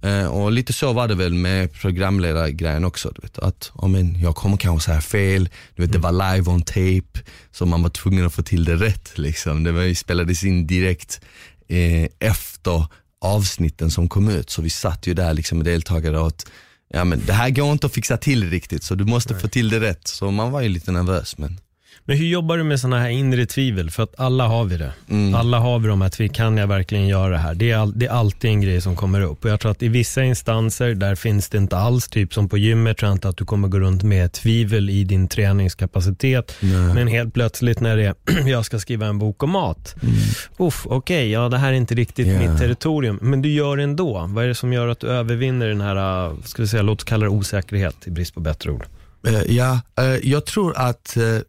[0.02, 3.12] Eh, och lite så var det väl med programledargrejen också.
[3.14, 6.50] Du vet, att oh men, jag kommer kanske säga fel, du vet, det var live
[6.50, 9.18] on tape, så man var tvungen att få till det rätt.
[9.18, 9.64] Liksom.
[9.64, 11.20] Det var, spelades in direkt
[11.68, 12.86] eh, efter
[13.20, 16.46] avsnitten som kom ut, så vi satt ju där liksom med deltagare och att,
[16.88, 19.42] ja, men det här går inte att fixa till riktigt, så du måste Nej.
[19.42, 20.08] få till det rätt.
[20.08, 21.38] Så man var ju lite nervös.
[21.38, 21.60] Men...
[22.06, 23.90] Men hur jobbar du med sådana här inre tvivel?
[23.90, 24.92] För att alla har vi det.
[25.10, 25.34] Mm.
[25.34, 27.54] Alla har vi de här tvivel, kan jag verkligen göra det här?
[27.54, 29.44] Det är, all, det är alltid en grej som kommer upp.
[29.44, 32.58] Och jag tror att i vissa instanser, där finns det inte alls, typ som på
[32.58, 36.54] gymmet, tror jag inte att du kommer gå runt med tvivel i din träningskapacitet.
[36.60, 36.94] Nej.
[36.94, 38.14] Men helt plötsligt när det är,
[38.48, 39.94] jag ska skriva en bok om mat.
[40.02, 40.14] Mm.
[40.58, 42.50] Uff, okej, okay, ja det här är inte riktigt yeah.
[42.50, 43.18] mitt territorium.
[43.22, 44.26] Men du gör det ändå.
[44.28, 47.04] Vad är det som gör att du övervinner den här, ska vi säga, låt oss
[47.04, 48.86] kalla det osäkerhet, i brist på bättre ord?
[49.28, 51.40] Uh, ja, uh, jag tror att uh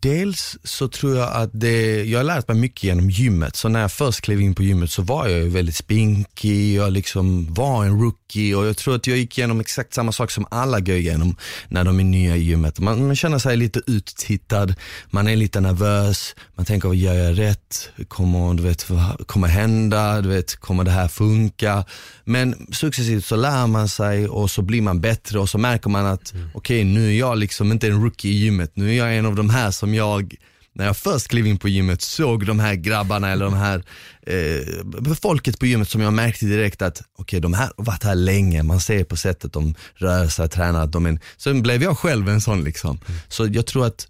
[0.00, 3.56] Dels så tror jag att det, jag har lärt mig mycket genom gymmet.
[3.56, 7.54] Så när jag först klev in på gymmet så var jag väldigt spinkig, jag liksom
[7.54, 10.80] var en rookie och jag tror att jag gick igenom exakt samma sak som alla
[10.80, 11.36] går igenom
[11.68, 12.78] när de är nya i gymmet.
[12.78, 14.74] Man, man känner sig lite uttittad,
[15.10, 17.90] man är lite nervös, man tänker, gör jag rätt?
[18.08, 20.20] Kommer, du vet, vad kommer hända?
[20.20, 21.84] Du vet, kommer det här funka?
[22.24, 26.06] Men successivt så lär man sig och så blir man bättre och så märker man
[26.06, 26.50] att mm.
[26.54, 29.26] okej, okay, nu är jag liksom inte en rookie i gymmet, nu är jag en
[29.26, 30.34] av de här som jag
[30.72, 33.84] när jag först klev in på gymmet såg de här grabbarna eller de här
[34.26, 38.04] eh, folket på gymmet som jag märkte direkt att okej okay, de här har varit
[38.04, 41.98] här länge, man ser på sättet de rör sig, tränar, de är, sen blev jag
[41.98, 42.90] själv en sån liksom.
[42.90, 43.20] Mm.
[43.28, 44.08] Så jag tror att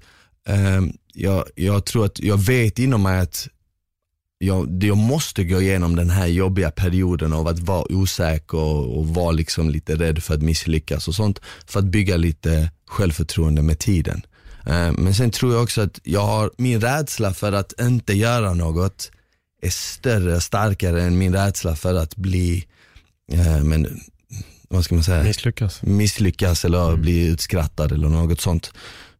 [0.49, 0.83] eh,
[1.15, 3.49] jag, jag tror att jag vet inom mig att
[4.39, 9.09] jag, jag måste gå igenom den här jobbiga perioden av att vara osäker och, och
[9.09, 13.79] vara liksom lite rädd för att misslyckas och sånt för att bygga lite självförtroende med
[13.79, 14.23] tiden.
[14.66, 18.55] Eh, men sen tror jag också att jag har, min rädsla för att inte göra
[18.55, 19.11] något
[19.62, 22.66] är större och starkare än min rädsla för att bli,
[23.33, 24.00] eh, men,
[24.68, 25.22] vad ska man säga?
[25.22, 25.83] Misslyckas.
[25.83, 27.00] Misslyckas eller mm.
[27.00, 28.72] bli utskrattad eller något sånt.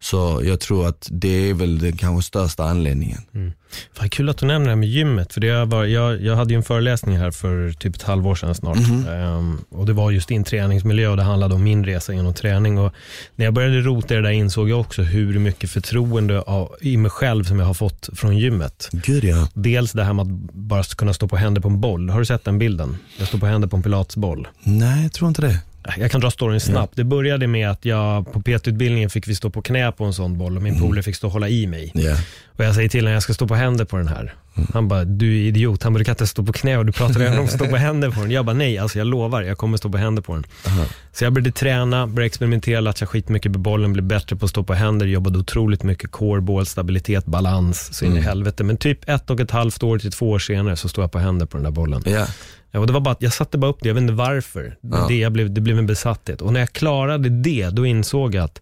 [0.05, 3.19] Så jag tror att det är väl den kanske största anledningen.
[3.35, 3.53] Mm.
[3.93, 5.33] Fan, kul att du nämner det här med gymmet.
[5.33, 8.55] För det var, jag, jag hade ju en föreläsning här för typ ett halvår sedan
[8.55, 8.77] snart.
[8.77, 9.09] Mm.
[9.09, 12.79] Um, och Det var just din träningsmiljö och det handlade om min resa genom träning.
[12.79, 12.93] Och
[13.37, 16.97] när jag började rota i det där insåg jag också hur mycket förtroende av, i
[16.97, 18.89] mig själv som jag har fått från gymmet.
[18.93, 19.49] Gud, ja.
[19.55, 22.11] Dels det här med att bara kunna stå på händer på en boll.
[22.11, 22.97] Har du sett den bilden?
[23.19, 24.49] Jag står på händer på en pilatesboll.
[24.63, 25.59] Nej, jag tror inte det.
[25.97, 26.97] Jag kan dra storyn snabbt.
[26.97, 30.39] Det började med att jag på PT-utbildningen fick vi stå på knä på en sån
[30.39, 30.87] boll och min mm.
[30.87, 31.93] polare fick stå och hålla i mig.
[31.95, 32.19] Yeah.
[32.57, 34.35] Och jag säger till honom, jag ska stå på händer på den här.
[34.57, 34.69] Mm.
[34.73, 35.83] Han bara, du är idiot.
[35.83, 37.67] Han bara, du kan inte stå på knä och du pratar redan om att stå
[37.67, 38.31] på händer på den.
[38.31, 40.45] Jag bara, nej, alltså jag lovar, jag kommer stå på händer på den.
[40.45, 40.87] Uh-huh.
[41.13, 44.63] Så jag började träna, började experimentera, latcha skitmycket med bollen, blev bättre på att stå
[44.63, 48.23] på händer, jobbade otroligt mycket core ball, stabilitet, balans, så in mm.
[48.23, 48.65] i helvete.
[48.65, 51.19] Men typ ett och ett halvt år till två år senare så stod jag på
[51.19, 52.03] händer på den där bollen.
[52.07, 52.29] Yeah.
[52.75, 54.77] Ja, och det var bara, jag satte bara upp det, jag vet inte varför.
[54.81, 55.07] Ja.
[55.09, 56.43] Det, jag blev, det blev en besatthet.
[56.43, 58.61] Och när jag klarade det, då insåg jag att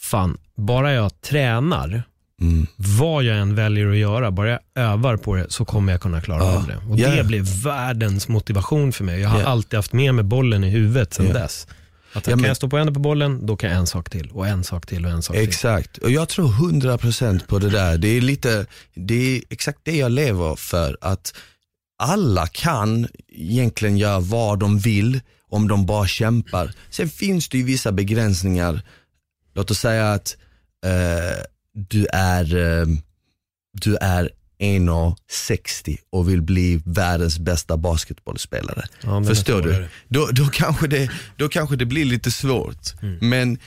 [0.00, 2.02] fan, bara jag tränar,
[2.40, 2.66] mm.
[2.76, 6.20] vad jag än väljer att göra, bara jag övar på det så kommer jag kunna
[6.20, 6.56] klara ja.
[6.56, 6.76] av det.
[6.90, 7.16] Och yeah.
[7.16, 9.20] det blev världens motivation för mig.
[9.20, 9.50] Jag har yeah.
[9.50, 11.42] alltid haft med mig bollen i huvudet sedan yeah.
[11.42, 11.66] dess.
[12.12, 12.48] Att ja, kan men...
[12.48, 14.86] jag stå på händerna på bollen, då kan jag en sak till och en sak
[14.86, 15.52] till och en sak exakt.
[15.52, 15.70] till.
[15.70, 17.98] Exakt, och jag tror 100% på det där.
[17.98, 20.96] Det är lite, det är exakt det jag lever för.
[21.00, 21.34] Att
[21.98, 26.74] alla kan egentligen göra vad de vill om de bara kämpar.
[26.90, 28.82] Sen finns det ju vissa begränsningar.
[29.54, 30.36] Låt oss säga att
[30.84, 32.86] eh, du är, eh,
[33.72, 38.84] du är 1,60 och vill bli världens bästa basketbollspelare.
[39.02, 39.88] Ja, Förstår du?
[40.08, 43.02] Då, då, kanske det, då kanske det blir lite svårt.
[43.02, 43.18] Mm.
[43.20, 43.58] Men,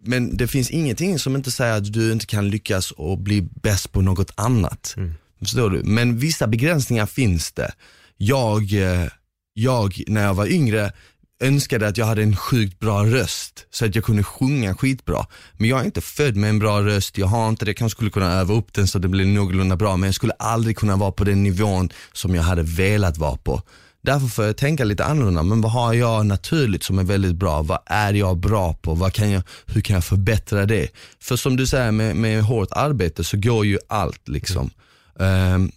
[0.00, 3.92] men det finns ingenting som inte säger att du inte kan lyckas och bli bäst
[3.92, 4.94] på något annat.
[4.96, 5.14] Mm.
[5.38, 5.82] Förstår du?
[5.84, 7.72] Men vissa begränsningar finns det.
[8.16, 9.08] Jag, eh,
[9.54, 10.92] jag, när jag var yngre,
[11.40, 15.26] önskade att jag hade en sjukt bra röst så att jag kunde sjunga skitbra.
[15.52, 17.96] Men jag är inte född med en bra röst, jag har inte det, jag kanske
[17.96, 20.96] skulle kunna öva upp den så det blir någorlunda bra men jag skulle aldrig kunna
[20.96, 23.62] vara på den nivån som jag hade velat vara på.
[24.02, 27.62] Därför får jag tänka lite annorlunda, men vad har jag naturligt som är väldigt bra?
[27.62, 28.94] Vad är jag bra på?
[28.94, 30.88] Vad kan jag, hur kan jag förbättra det?
[31.20, 34.70] För som du säger med, med hårt arbete så går ju allt liksom.
[35.18, 35.72] Um,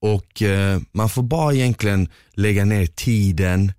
[0.00, 3.72] och uh, man får bara egentligen lägga ner tiden,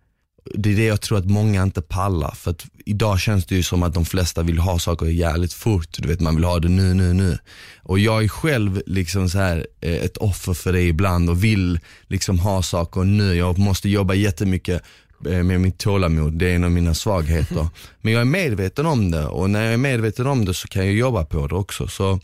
[0.54, 2.32] det är det jag tror att många inte pallar.
[2.32, 5.98] För att idag känns det ju som att de flesta vill ha saker jävligt fort.
[5.98, 7.38] Du vet, man vill ha det nu, nu, nu.
[7.84, 11.80] Och jag är själv liksom så här eh, ett offer för det ibland och vill
[12.08, 13.36] liksom ha saker nu.
[13.36, 14.82] Jag måste jobba jättemycket
[15.30, 17.68] eh, med mitt tålamod, det är en av mina svagheter.
[18.02, 20.86] Men jag är medveten om det och när jag är medveten om det så kan
[20.86, 21.88] jag jobba på det också.
[21.88, 22.20] Så,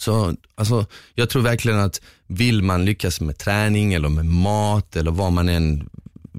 [0.00, 5.10] så alltså, jag tror verkligen att vill man lyckas med träning eller med mat eller
[5.10, 5.88] vad man än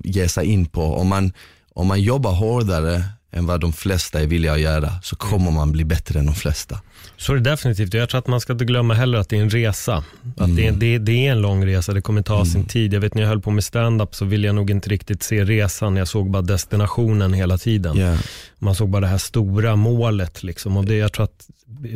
[0.04, 1.34] ger sig in på, om man,
[1.74, 5.72] om man jobbar hårdare än vad de flesta är villiga att göra så kommer man
[5.72, 6.82] bli bättre än de flesta.
[7.18, 7.94] Så är det definitivt.
[7.94, 10.04] Jag tror att man ska inte glömma heller att det är en resa.
[10.38, 12.94] Att det, är, det, det är en lång resa, det kommer ta sin tid.
[12.94, 15.44] Jag vet när jag höll på med stand-up så ville jag nog inte riktigt se
[15.44, 15.96] resan.
[15.96, 17.98] Jag såg bara destinationen hela tiden.
[17.98, 18.20] Yeah.
[18.62, 20.44] Man såg bara det här stora målet.
[20.44, 20.78] Liksom.
[20.78, 21.48] Och det, jag tror att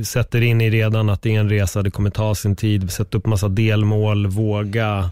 [0.03, 2.91] sätter in i redan att det är en resa, det kommer ta sin tid.
[2.91, 5.11] Sätta upp massa delmål, våga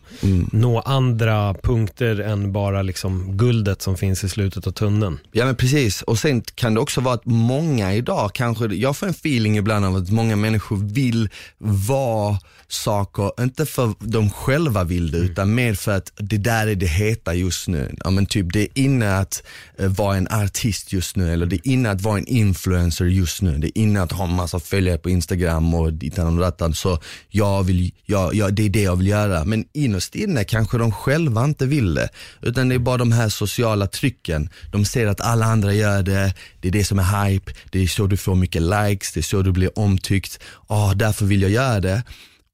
[0.52, 5.20] nå andra punkter än bara liksom guldet som finns i slutet av tunneln.
[5.32, 9.08] Ja men precis, och sen kan det också vara att många idag kanske, jag får
[9.08, 12.38] en feeling ibland av att många människor vill vara
[12.68, 16.86] saker, inte för de själva vill det, utan mer för att det där är det
[16.86, 17.96] heta just nu.
[18.04, 19.44] Ja men typ det är inne att
[19.78, 23.42] eh, vara en artist just nu, eller det är inne att vara en influencer just
[23.42, 26.74] nu, det är inne att ha en massa följare på Instagram och ditan och dattan,
[26.74, 29.46] så alltså, jag vill, jag, jag, det är det jag vill göra.
[29.46, 32.10] Men innerst inne kanske de själva inte vill det,
[32.42, 34.50] utan det är bara de här sociala trycken.
[34.72, 37.88] De ser att alla andra gör det, det är det som är hype, det är
[37.88, 41.52] så du får mycket likes, det är så du blir omtyckt, ah, därför vill jag
[41.52, 42.04] göra det.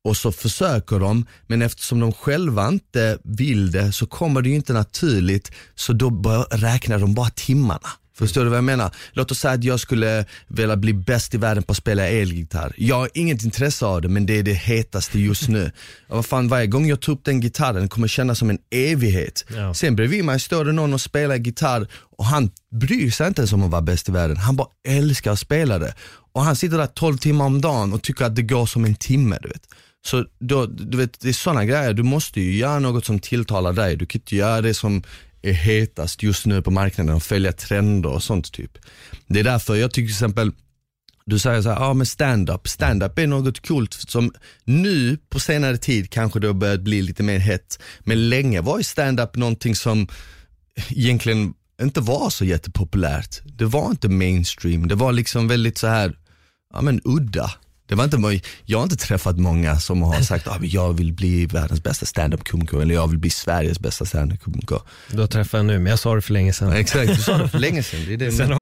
[0.03, 4.55] Och så försöker de, men eftersom de själva inte vill det så kommer det ju
[4.55, 6.09] inte naturligt, så då
[6.51, 7.89] räknar de bara timmarna.
[8.19, 8.91] Förstår du vad jag menar?
[9.11, 12.73] Låt oss säga att jag skulle vilja bli bäst i världen på att spela elgitarr.
[12.77, 15.71] Jag har inget intresse av det men det är det hetaste just nu.
[16.07, 19.45] Och vad fan, varje gång jag tar upp den gitarren kommer kännas som en evighet.
[19.55, 19.73] Ja.
[19.73, 23.53] Sen bredvid mig står det någon och spelar gitarr och han bryr sig inte ens
[23.53, 24.37] om att vara bäst i världen.
[24.37, 25.93] Han bara älskar att spela det.
[26.33, 28.95] Och han sitter där 12 timmar om dagen och tycker att det går som en
[28.95, 29.37] timme.
[29.41, 29.67] Du vet.
[30.05, 33.73] Så då, du vet, det är sådana grejer, du måste ju göra något som tilltalar
[33.73, 33.95] dig.
[33.95, 35.03] Du kan inte göra det som
[35.41, 38.77] är hetast just nu på marknaden och följa trender och sånt typ.
[39.27, 40.51] Det är därför jag tycker till exempel,
[41.25, 44.31] du säger så här, ja ah, men stand-up, stand-up är något coolt som
[44.63, 47.79] nu på senare tid kanske det har börjat bli lite mer hett.
[47.99, 50.07] Men länge var ju stand-up någonting som
[50.89, 53.41] egentligen inte var så jättepopulärt.
[53.45, 56.17] Det var inte mainstream, det var liksom väldigt så här,
[56.73, 57.51] ja men udda.
[57.89, 61.13] Det var inte, jag har inte träffat många som har sagt att ah, jag vill
[61.13, 64.81] bli världens bästa stand-up-komiker eller jag vill bli Sveriges bästa stand-up-komiker.
[65.11, 66.73] Du har träffat en nu, men jag sa det för länge sedan.
[66.73, 67.99] Exakt, du sa det för länge sedan.
[68.07, 68.57] Det är det Sen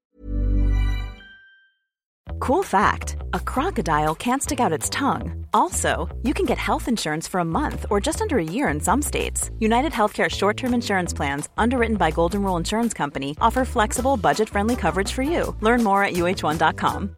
[2.40, 5.46] Cool fact a crocodile can't stick out its tongue.
[5.52, 8.80] Also, you can get health insurance for a month or just under a year in
[8.80, 9.50] some states.
[9.58, 14.48] United Healthcare short term insurance plans, underwritten by Golden Rule Insurance Company, offer flexible, budget
[14.48, 15.54] friendly coverage for you.
[15.60, 17.17] Learn more at uh1.com.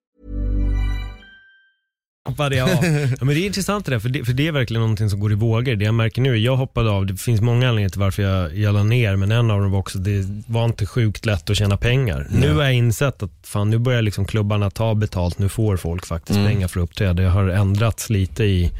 [2.25, 2.69] Hoppade av.
[3.19, 5.19] Ja, men det är intressant det där, för det, för det är verkligen någonting som
[5.19, 5.75] går i vågor.
[5.75, 8.73] Det jag märker nu, jag hoppade av, det finns många anledningar till varför jag, jag
[8.73, 11.77] la ner, men en av dem var också det var inte sjukt lätt att tjäna
[11.77, 12.27] pengar.
[12.31, 16.05] Nu har jag insett att fan, nu börjar liksom klubbarna ta betalt, nu får folk
[16.05, 17.23] faktiskt pengar för att uppträda.
[17.23, 18.71] Jag har ändrats lite i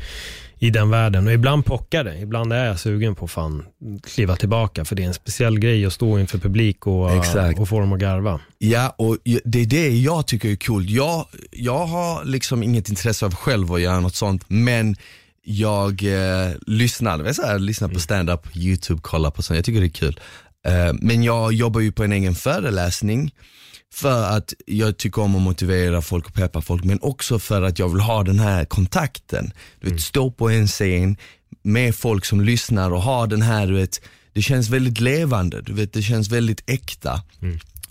[0.61, 1.27] i den världen.
[1.27, 2.19] Och ibland pockar det.
[2.19, 3.65] Ibland är jag sugen på att fan
[4.03, 4.85] kliva tillbaka.
[4.85, 7.59] För det är en speciell grej att stå inför publik och, Exakt.
[7.59, 8.39] och få dem att garva.
[8.57, 10.89] Ja, och det är det jag tycker är coolt.
[10.89, 14.95] Jag, jag har liksom inget intresse av själv att göra något sånt, men
[15.43, 19.55] jag eh, lyssnar, du, jag lyssnar på stand-up, YouTube, kollar på sånt.
[19.55, 20.19] Jag tycker det är kul.
[20.67, 23.31] Eh, men jag jobbar ju på en egen föreläsning
[23.93, 27.79] för att jag tycker om att motivera folk och peppa folk, men också för att
[27.79, 29.53] jag vill ha den här kontakten.
[29.79, 31.17] Du vet, stå på en scen
[31.63, 34.01] med folk som lyssnar och ha den här, du vet,
[34.33, 37.21] det känns väldigt levande, du vet, det känns väldigt äkta.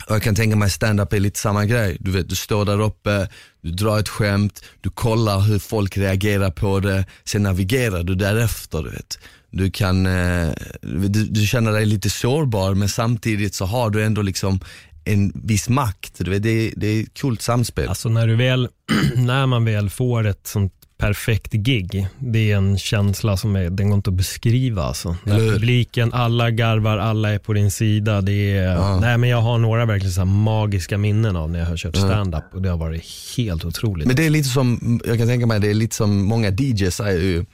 [0.09, 1.97] Och jag kan tänka mig stand-up är lite samma grej.
[2.01, 3.29] Du vet, du står där uppe,
[3.61, 8.83] du drar ett skämt, du kollar hur folk reagerar på det, sen navigerar du därefter.
[8.83, 9.19] Du, vet.
[9.51, 10.49] du kan, eh,
[10.83, 14.61] du, du känner dig lite sårbar men samtidigt så har du ändå liksom
[15.05, 16.13] en viss makt.
[16.19, 17.89] Det, är, det är ett coolt samspel.
[17.89, 18.69] Alltså när, du väl,
[19.17, 23.89] när man väl får ett sånt perfekt gig, det är en känsla som är, den
[23.91, 24.83] går inte att beskriva.
[24.83, 25.17] Alltså.
[25.25, 28.21] När publiken, alla garvar, alla är på din sida.
[28.21, 31.77] Det är, nej, men jag har några verkligen så magiska minnen av när jag har
[31.77, 33.05] kört stand-up och det har varit
[33.37, 34.07] helt otroligt.
[34.07, 36.95] Men det är lite som, jag kan tänka mig, det är lite som många DJs
[36.97, 37.45] säger ju,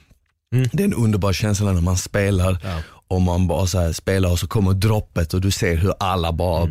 [0.53, 0.69] Mm.
[0.73, 2.79] det är en underbar känsla när man spelar Ja.
[3.07, 6.63] Och man bara så spelar och så kommer droppet och du ser hur alla bara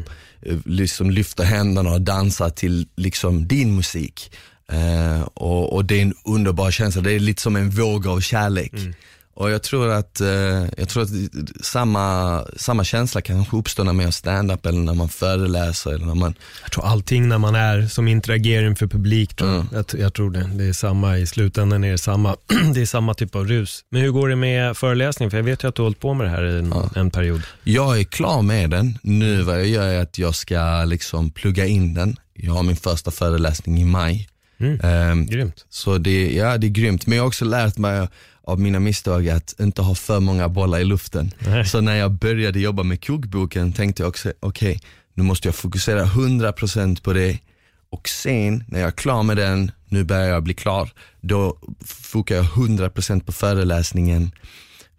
[0.42, 4.30] eh, liksom lyfter händerna och dansar till liksom din musik.
[4.72, 8.20] Eh, och, och det är en underbar känsla, det är lite som en våg av
[8.20, 8.72] kärlek.
[9.36, 10.28] Och jag tror att, eh,
[10.76, 11.08] jag tror att
[11.60, 16.14] samma, samma känsla kanske uppstår när man gör stand-up eller när man föreläser eller när
[16.14, 19.66] man Jag tror allting när man är som interagerar inför publik, tror jag.
[19.72, 20.50] Jag, jag tror det.
[20.54, 22.36] Det är samma, i slutändan är det samma,
[22.74, 23.84] det är samma typ av rus.
[23.90, 25.30] Men hur går det med föreläsning?
[25.30, 27.10] För jag vet ju att du har hållit på med det här i en, en
[27.10, 27.42] period.
[27.64, 28.98] Jag är klar med den.
[29.02, 32.16] Nu vad jag gör är att jag ska liksom plugga in den.
[32.34, 34.28] Jag har min första föreläsning i maj.
[34.82, 35.64] Ehm, Grymt.
[35.70, 37.06] så det, ja, det är grymt.
[37.06, 38.08] Men jag har också lärt mig
[38.46, 41.30] av mina misstag att inte ha för många bollar i luften.
[41.38, 41.66] Nej.
[41.66, 44.80] Så när jag började jobba med kokboken tänkte jag också, okej,
[45.14, 47.38] nu måste jag fokusera 100% på det.
[47.90, 50.90] Och sen när jag är klar med den, nu börjar jag bli klar,
[51.20, 54.30] då fokar jag 100% på föreläsningen.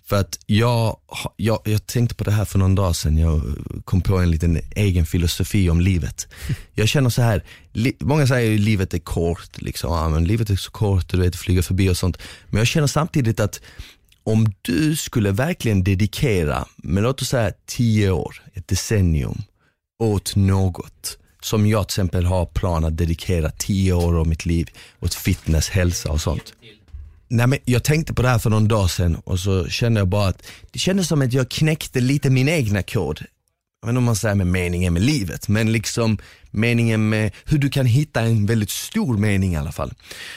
[0.10, 0.98] För att jag,
[1.36, 3.42] jag, jag tänkte på det här för någon dag sedan, jag
[3.86, 6.28] kom på en liten egen filosofi om livet.
[6.74, 7.44] Jag känner så här,
[7.74, 11.20] li, många säger att livet är kort, liksom, ja, men livet är så kort och
[11.20, 12.18] du vet, flyga förbi och sånt.
[12.50, 13.62] Men jag känner samtidigt att
[14.24, 19.42] om du skulle verkligen dedikera, men låt oss säga tio år, ett decennium,
[20.00, 21.18] åt något.
[21.42, 25.70] Som jag till exempel har plan att dedikera tio år av mitt liv åt fitness,
[25.70, 26.54] hälsa och sånt.
[27.28, 30.08] Nej, men jag tänkte på det här för någon dag sedan och så kände jag
[30.08, 33.22] bara att det kändes som att jag knäckte lite min egna kod.
[33.82, 36.18] Jag vet inte om man säger med meningen med livet, men liksom
[36.52, 39.94] meningen med hur du kan hitta en väldigt stor mening i alla fall.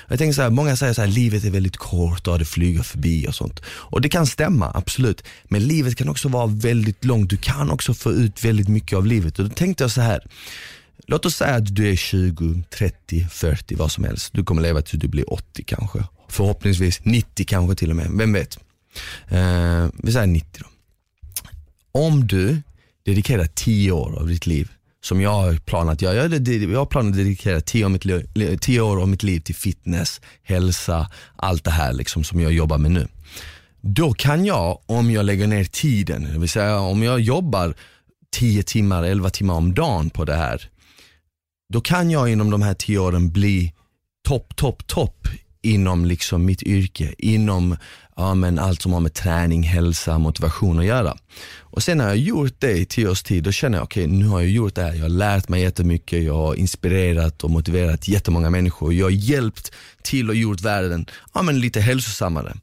[0.09, 2.83] Jag tänker så här, många säger så här, livet är väldigt kort och det flyger
[2.83, 3.61] förbi och sånt.
[3.67, 5.25] Och det kan stämma, absolut.
[5.45, 9.07] Men livet kan också vara väldigt långt, du kan också få ut väldigt mycket av
[9.07, 9.39] livet.
[9.39, 10.27] Och då tänkte jag så här,
[11.07, 14.33] låt oss säga att du är 20, 30, 40, vad som helst.
[14.33, 16.05] Du kommer leva tills du blir 80 kanske.
[16.31, 18.59] Förhoppningsvis 90 kanske till och med, vem vet.
[19.29, 20.67] Eh, vi säger 90 då.
[21.93, 22.63] Om du
[23.05, 24.69] dedikerar 10 år av ditt liv,
[25.03, 29.09] som jag har planat göra, jag, jag har planerat att dedikera 10 10 år av
[29.09, 33.09] mitt liv till fitness, hälsa, allt det här liksom som jag jobbar med nu.
[33.81, 37.75] Då kan jag, om jag lägger ner tiden, det vill säga om jag jobbar
[38.33, 40.69] 10 timmar, 11 timmar om dagen på det här,
[41.73, 43.73] då kan jag inom de här 10 åren bli
[44.29, 45.29] topp, topp, topp
[45.63, 47.77] inom liksom mitt yrke, inom
[48.17, 51.17] ja, men allt som har med träning, hälsa, motivation att göra.
[51.59, 54.27] Och sen när jag gjort det i tio års tid, då känner jag okej, nu
[54.27, 58.09] har jag gjort det här, jag har lärt mig jättemycket, jag har inspirerat och motiverat
[58.09, 62.57] jättemånga människor, jag har hjälpt till och gjort världen ja, men lite hälsosammare.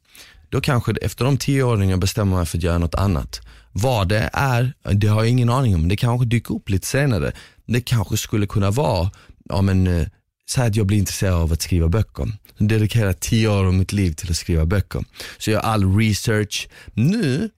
[0.48, 3.40] Då kanske efter de tio åren jag bestämmer mig för att göra något annat.
[3.72, 5.88] Vad det är, det har jag ingen aning om.
[5.88, 7.32] Det kanske dyker upp lite senare.
[7.66, 9.10] Det kanske skulle kunna vara,
[9.48, 10.08] ja men eh,
[10.48, 12.32] så att jag blir intresserad av att skriva böcker.
[12.56, 15.04] Jag dedikerar 10 år av mitt liv till att skriva böcker.
[15.38, 16.68] Så jag gör all research.
[16.94, 17.50] Nu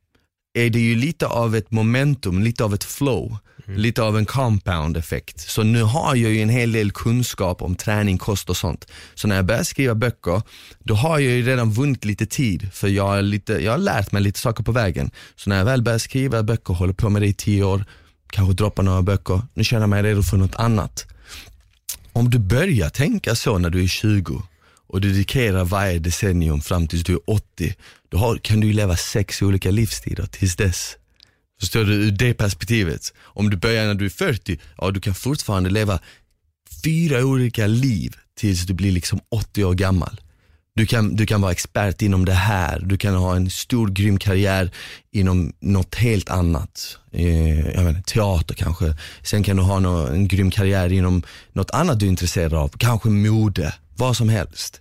[0.55, 3.37] är det ju lite av ett momentum, lite av ett flow,
[3.67, 5.41] lite av en compound effekt.
[5.41, 8.87] Så nu har jag ju en hel del kunskap om träning, kost och sånt.
[9.15, 10.43] Så när jag börjar skriva böcker,
[10.79, 14.13] då har jag ju redan vunnit lite tid, för jag, har lite, jag har lärt
[14.13, 15.11] mig lite saker på vägen.
[15.37, 17.85] Så när jag väl börjar skriva böcker, håller på med det i tio år,
[18.31, 21.07] kanske droppar några böcker, nu känner jag mig redo för något annat.
[22.13, 24.43] Om du börjar tänka så när du är 20
[24.87, 27.75] och dedikerar varje decennium fram tills du är 80,
[28.09, 30.97] då har, kan du ju leva sex olika livstider tills dess.
[31.61, 33.13] Förstår du ur det perspektivet?
[33.21, 35.99] Om du börjar när du är 40, ja du kan fortfarande leva
[36.85, 40.21] fyra olika liv tills du blir liksom 80 år gammal.
[40.75, 44.19] Du kan, du kan vara expert inom det här, du kan ha en stor grym
[44.19, 44.71] karriär
[45.13, 46.99] inom något helt annat.
[47.13, 48.95] Eh, jag menar, teater kanske.
[49.23, 52.69] Sen kan du ha nå, en grym karriär inom något annat du är intresserad av.
[52.69, 54.81] Kanske mode, vad som helst.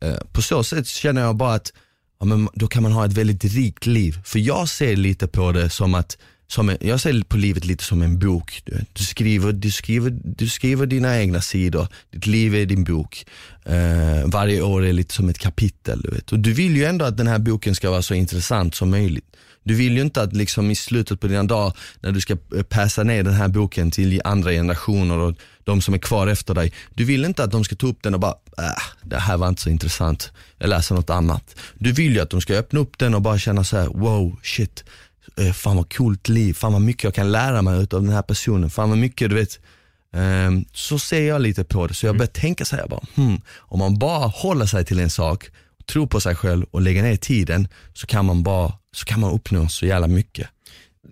[0.00, 1.72] Eh, på så sätt känner jag bara att
[2.20, 4.18] ja, men då kan man ha ett väldigt rikt liv.
[4.24, 6.18] För jag ser lite på det som att
[6.50, 8.62] som en, jag ser på livet lite som en bok.
[8.92, 13.26] Du, skriver, du, skriver, du skriver dina egna sidor, ditt liv är din bok.
[13.64, 16.00] Eh, varje år är lite som ett kapitel.
[16.00, 16.32] Du, vet.
[16.32, 19.24] Och du vill ju ändå att den här boken ska vara så intressant som möjligt.
[19.62, 22.62] Du vill ju inte att liksom i slutet på dina dagar, när du ska eh,
[22.62, 25.34] passa ner den här boken till andra generationer och
[25.64, 26.72] de som är kvar efter dig.
[26.94, 29.48] Du vill inte att de ska ta upp den och bara, äh, det här var
[29.48, 31.56] inte så intressant, jag läser något annat.
[31.74, 34.38] Du vill ju att de ska öppna upp den och bara känna så här: wow,
[34.42, 34.84] shit,
[35.38, 38.22] eh, fan vad coolt liv, fan vad mycket jag kan lära mig av den här
[38.22, 39.58] personen, fan vad mycket du vet.
[40.12, 43.40] Ehm, så ser jag lite på det, så jag börjar tänka så här bara, hmm,
[43.58, 45.50] om man bara håller sig till en sak,
[45.92, 49.32] tror på sig själv och lägger ner tiden så kan man bara, så kan man
[49.32, 50.48] uppnå så jävla mycket.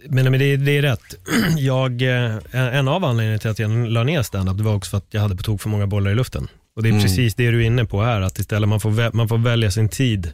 [0.09, 1.15] Men, men det, det är rätt.
[1.59, 4.99] Jag, eh, en av anledningarna till att jag la ner standup det var också för
[4.99, 6.49] att jag hade på tok för många bollar i luften.
[6.79, 9.29] Och det är precis det du är inne på här, att istället man får, man
[9.29, 10.31] får välja sin tid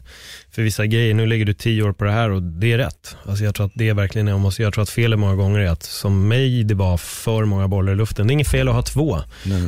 [0.51, 1.13] för vissa grejer.
[1.13, 3.15] Nu lägger du tio år på det här och det är rätt.
[3.25, 5.35] Alltså jag tror att det är verkligen är, jag måste- jag tror att felet många
[5.35, 8.27] gånger är att som mig, det var för många bollar i luften.
[8.27, 9.19] Det är inget fel att ha två,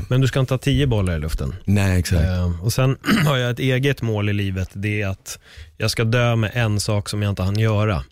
[0.09, 1.55] men du ska inte ha tio bollar i luften.
[1.65, 2.23] Nej exakt.
[2.25, 5.39] Eh, och sen har jag ett eget mål i livet, det är att
[5.77, 8.03] jag ska dö med en sak som jag inte hann göra.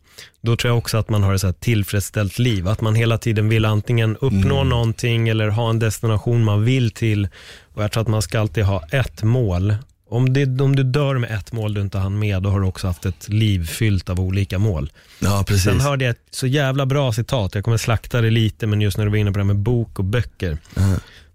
[0.41, 3.49] Då tror jag också att man har ett så tillfredsställt liv, att man hela tiden
[3.49, 7.27] vill antingen uppnå någonting eller ha en destination man vill till.
[7.75, 9.75] Och jag tror att man ska alltid ha ett mål.
[10.09, 12.67] Om, det, om du dör med ett mål du inte hann med, då har du
[12.67, 14.91] också haft ett liv fyllt av olika mål.
[15.19, 15.63] Ja precis.
[15.63, 18.97] Sen hörde jag ett så jävla bra citat, jag kommer slakta det lite, men just
[18.97, 20.57] när du var inne på det här med bok och böcker,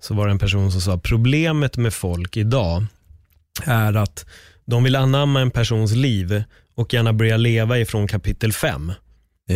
[0.00, 2.84] så var det en person som sa, problemet med folk idag
[3.64, 4.26] är att
[4.64, 6.42] de vill anamma en persons liv
[6.74, 8.92] och gärna börja leva ifrån kapitel 5.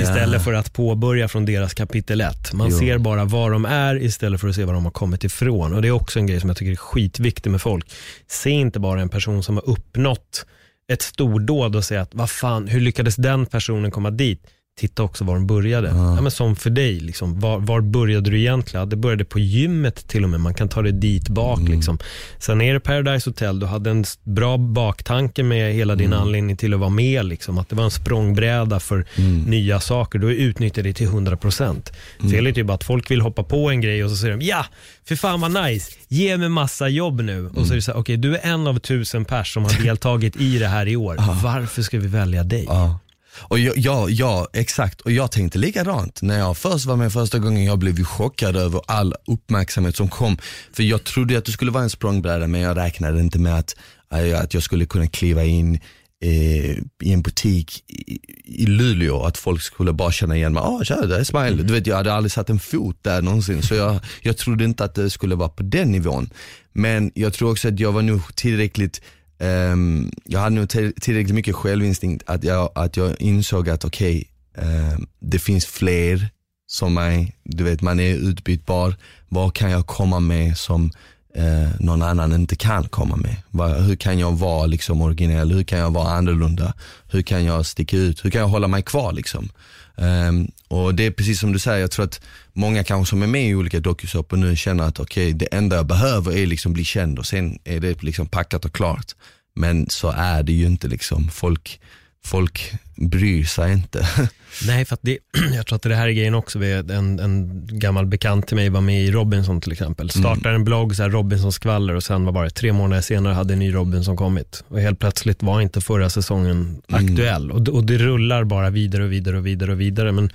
[0.02, 2.52] Istället för att påbörja från deras kapitel 1.
[2.52, 2.78] Man Jo.
[2.78, 5.74] ser bara var de är istället för att se var de har kommit ifrån.
[5.74, 7.92] Och Det är också en grej som jag tycker är skitviktig med folk.
[8.26, 10.46] Se inte bara en person som har uppnått
[10.92, 14.46] ett stordåd och säga att vad fan, hur lyckades den personen komma dit?
[14.76, 15.88] Titta också var de började.
[15.88, 18.88] Ja, men som för dig, liksom, var, var började du egentligen?
[18.88, 21.60] Det började på gymmet till och med, man kan ta det dit bak.
[21.68, 21.98] Liksom.
[22.38, 26.74] Sen är det Paradise Hotel, du hade en bra baktanke med hela din anledning till
[26.74, 27.24] att vara med.
[27.26, 27.58] Liksom.
[27.58, 29.06] Att det var en språngbräda för
[29.46, 30.18] nya saker.
[30.18, 31.92] Du utnyttjade det till 100%.
[32.30, 34.44] Felet är ju bara att folk vill hoppa på en grej och så säger de
[34.44, 34.66] ja,
[35.08, 37.46] för fan vad nice, ge mig massa jobb nu.
[37.46, 39.82] Och så är det så här, okej du är en av tusen pers som har
[39.84, 41.16] deltagit i det här i år.
[41.42, 42.64] Varför ska vi välja dig?
[42.68, 42.98] Ja.
[43.40, 45.00] Och jag, ja, ja, exakt.
[45.00, 46.22] Och jag tänkte likadant.
[46.22, 50.08] När jag först var med första gången, jag blev ju chockad över all uppmärksamhet som
[50.08, 50.38] kom.
[50.72, 53.76] För jag trodde att det skulle vara en språngbräda, men jag räknade inte med att,
[54.12, 55.80] eh, att jag skulle kunna kliva in
[56.24, 60.62] eh, i en butik i, i Luleå, att folk skulle bara känna igen mig.
[60.66, 61.62] Ah, tja, det är Smile.
[61.62, 64.84] Du vet, jag hade aldrig satt en fot där någonsin, så jag, jag trodde inte
[64.84, 66.30] att det skulle vara på den nivån.
[66.72, 69.00] Men jag tror också att jag var nog tillräckligt
[69.38, 75.06] um, jag hade nog tillräckligt mycket självinstinkt att jag, att jag insåg att okej, ehm,
[75.20, 76.28] det finns fler
[76.66, 78.96] som mig, du vet man är utbytbar.
[79.28, 80.90] Vad kan jag komma med som
[81.34, 83.36] eh, någon annan inte kan komma med?
[83.50, 85.52] Var, hur kan jag vara liksom originell?
[85.52, 86.74] Hur kan jag vara annorlunda?
[87.08, 88.24] Hur kan jag sticka ut?
[88.24, 89.48] Hur kan jag hålla mig kvar liksom?
[89.96, 92.20] Um, och det är precis som du säger, jag tror att
[92.52, 95.86] många kanske som är med i olika dokusåpor nu känner att okej, det enda jag
[95.86, 99.14] behöver är liksom bli känd och sen är det liksom packat och klart.
[99.54, 101.80] Men så är det ju inte liksom, folk,
[102.24, 104.08] folk bryr sig inte.
[104.66, 105.18] Nej, för det,
[105.54, 106.64] jag tror att det här är grejen också.
[106.64, 110.10] En, en gammal bekant till mig var med i Robinson till exempel.
[110.10, 113.52] Startade en blogg, så här Robinson skvaller och sen var bara tre månader senare hade
[113.52, 114.64] en ny Robinson kommit.
[114.68, 117.50] Och helt plötsligt var inte förra säsongen aktuell.
[117.50, 120.12] Och, det- och det rullar bara vidare och vidare och vidare och vidare.
[120.12, 120.30] Men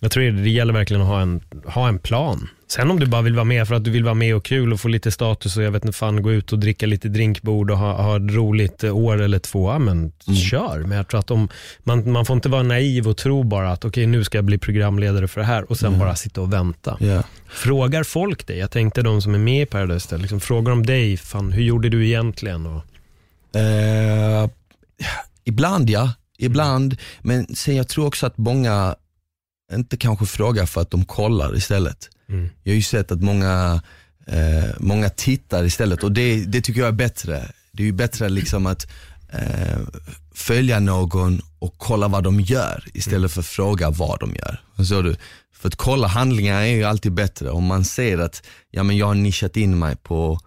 [0.00, 2.48] jag tror det, det gäller verkligen att ha en, ha en plan.
[2.68, 4.72] Sen om du bara vill vara med för att du vill vara med och kul
[4.72, 7.70] och få lite status och jag vet inte fan gå ut och dricka lite drinkbord
[7.70, 10.12] och ha, ha ett roligt år eller två, ja men
[10.50, 10.78] kör.
[10.78, 11.48] Men jag tror att om,
[11.84, 14.58] man, man får inte vara naiv och tro bara att okej nu ska jag bli
[14.58, 16.96] programledare för det här och sen bara sitta och vänta.
[17.00, 17.22] Ja.
[17.48, 18.58] Frågar folk dig?
[18.58, 21.88] Jag tänkte de som är med i Paradise liksom, frågar de dig, fan, hur gjorde
[21.88, 22.66] du egentligen?
[22.66, 22.82] Och,
[23.54, 24.48] Eh,
[25.44, 26.96] ibland ja, ibland.
[27.20, 28.94] Men sen jag tror också att många
[29.72, 32.10] inte kanske frågar för att de kollar istället.
[32.28, 32.50] Mm.
[32.62, 33.82] Jag har ju sett att många,
[34.26, 37.48] eh, många tittar istället och det, det tycker jag är bättre.
[37.72, 38.86] Det är ju bättre liksom att
[39.32, 39.78] eh,
[40.34, 44.60] följa någon och kolla vad de gör istället för att fråga vad de gör.
[44.76, 45.16] Förstår du?
[45.52, 47.50] För att kolla handlingar är ju alltid bättre.
[47.50, 50.40] Om man ser att ja, men jag har nischat in mig på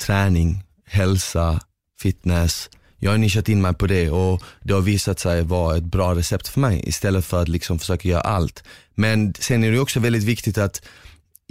[0.00, 1.60] träning, hälsa,
[2.02, 2.70] fitness.
[2.98, 6.14] Jag har nischat in mig på det och det har visat sig vara ett bra
[6.14, 8.64] recept för mig istället för att liksom försöka göra allt.
[8.94, 10.82] Men sen är det också väldigt viktigt att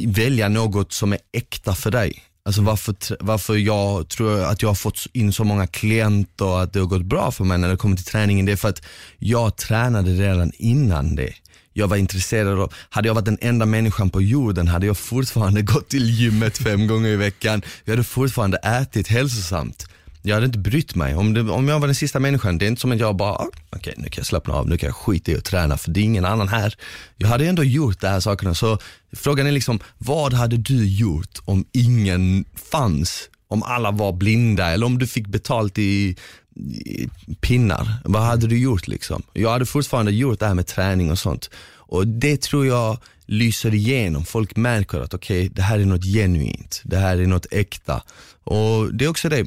[0.08, 2.24] välja något som är äkta för dig.
[2.46, 6.74] Alltså varför, varför jag tror att jag har fått in så många klienter och att
[6.74, 8.82] det har gått bra för mig när det kommer till träningen, det är för att
[9.18, 11.34] jag tränade redan innan det.
[11.74, 15.62] Jag var intresserad av, hade jag varit den enda människan på jorden hade jag fortfarande
[15.62, 17.62] gått till gymmet fem gånger i veckan.
[17.84, 19.88] Jag hade fortfarande ätit hälsosamt.
[20.26, 21.16] Jag hade inte brytt mig.
[21.16, 23.36] Om, det, om jag var den sista människan, det är inte som att jag bara,
[23.36, 25.92] okej okej nu kan jag slappna av, nu kan jag skita i att träna för
[25.92, 26.76] det är ingen annan här.
[27.18, 28.54] Jag hade ändå gjort de här sakerna.
[28.54, 28.78] Så
[29.12, 33.30] frågan är liksom, vad hade du gjort om ingen fanns?
[33.48, 36.16] Om alla var blinda eller om du fick betalt i,
[36.56, 37.10] i
[37.42, 37.88] pinnar.
[38.06, 39.24] Vad hade du gjort liksom?
[39.34, 41.50] Jag hade fortfarande gjort det här med träning och sånt.
[41.76, 44.26] Och det tror jag lyser igenom.
[44.26, 46.82] Folk märker att okej, det här är något genuint.
[46.84, 48.04] Det här är något äkta.
[48.44, 49.46] Och det är också det,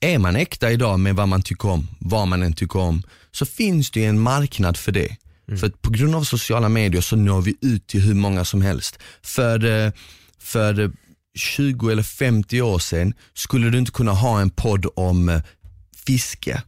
[0.00, 3.46] är man äkta idag med vad man tycker om, vad man än tycker om, så
[3.46, 5.16] finns det en marknad för det.
[5.60, 8.62] För att på grund av sociala medier så når vi ut till hur många som
[8.62, 8.98] helst.
[9.22, 9.92] För, eh,
[10.38, 10.90] för eh,
[11.38, 15.42] 20 eller 50 år sedan skulle du inte kunna ha en podd om eh,
[16.06, 16.62] fiske.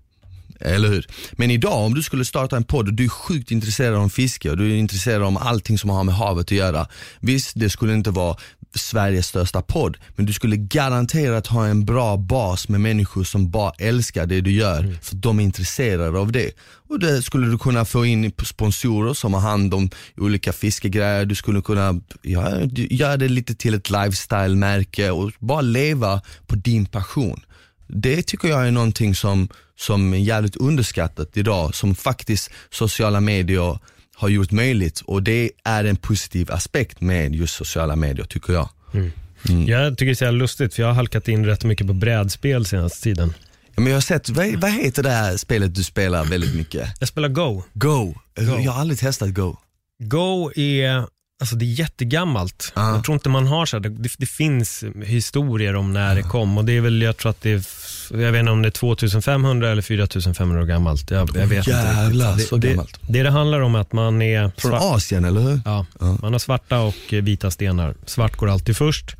[0.60, 1.06] Eller hur?
[1.32, 4.50] Men idag om du skulle starta en podd och du är sjukt intresserad av fiske
[4.50, 6.88] och du är intresserad av allting som har med havet att göra.
[7.20, 8.36] Visst, det skulle inte vara
[8.74, 13.72] Sveriges största podd, men du skulle garanterat ha en bra bas med människor som bara
[13.78, 16.50] älskar det du gör, för de är intresserade av det.
[16.88, 21.34] Och det skulle du kunna få in sponsorer som har hand om olika fiskegrejer, du
[21.34, 27.40] skulle kunna ja, göra det lite till ett lifestyle-märke och bara leva på din passion.
[27.86, 33.78] Det tycker jag är någonting som, som är jävligt underskattat idag, som faktiskt sociala medier
[34.18, 38.68] har gjort möjligt och det är en positiv aspekt med just sociala medier tycker jag.
[38.94, 39.12] Mm.
[39.66, 43.02] Jag tycker det är lustigt för jag har halkat in rätt mycket på brädspel senaste
[43.02, 43.34] tiden.
[43.74, 46.88] Ja, men jag har sett, vad, vad heter det här spelet du spelar väldigt mycket?
[46.98, 47.62] Jag spelar Go.
[47.74, 48.14] Go.
[48.36, 48.58] Go.
[48.58, 49.56] Jag har aldrig testat Go.
[49.98, 51.06] Go är,
[51.40, 52.72] alltså det är jättegammalt.
[52.76, 52.94] Ja.
[52.94, 56.58] Jag tror inte man har så här, det, det finns historier om när det kom
[56.58, 57.62] och det är väl, jag tror att det är,
[58.22, 61.10] jag vet inte om det är 2500 eller 4500 år gammalt.
[61.10, 62.44] Jag, jag vet Jävlar, inte.
[62.44, 62.98] så det, gammalt.
[63.00, 65.60] Det, det det handlar om att man är Från svart- Asien eller hur?
[65.64, 65.86] Ja,
[66.22, 67.94] man har svarta och vita stenar.
[68.06, 69.16] Svart går alltid först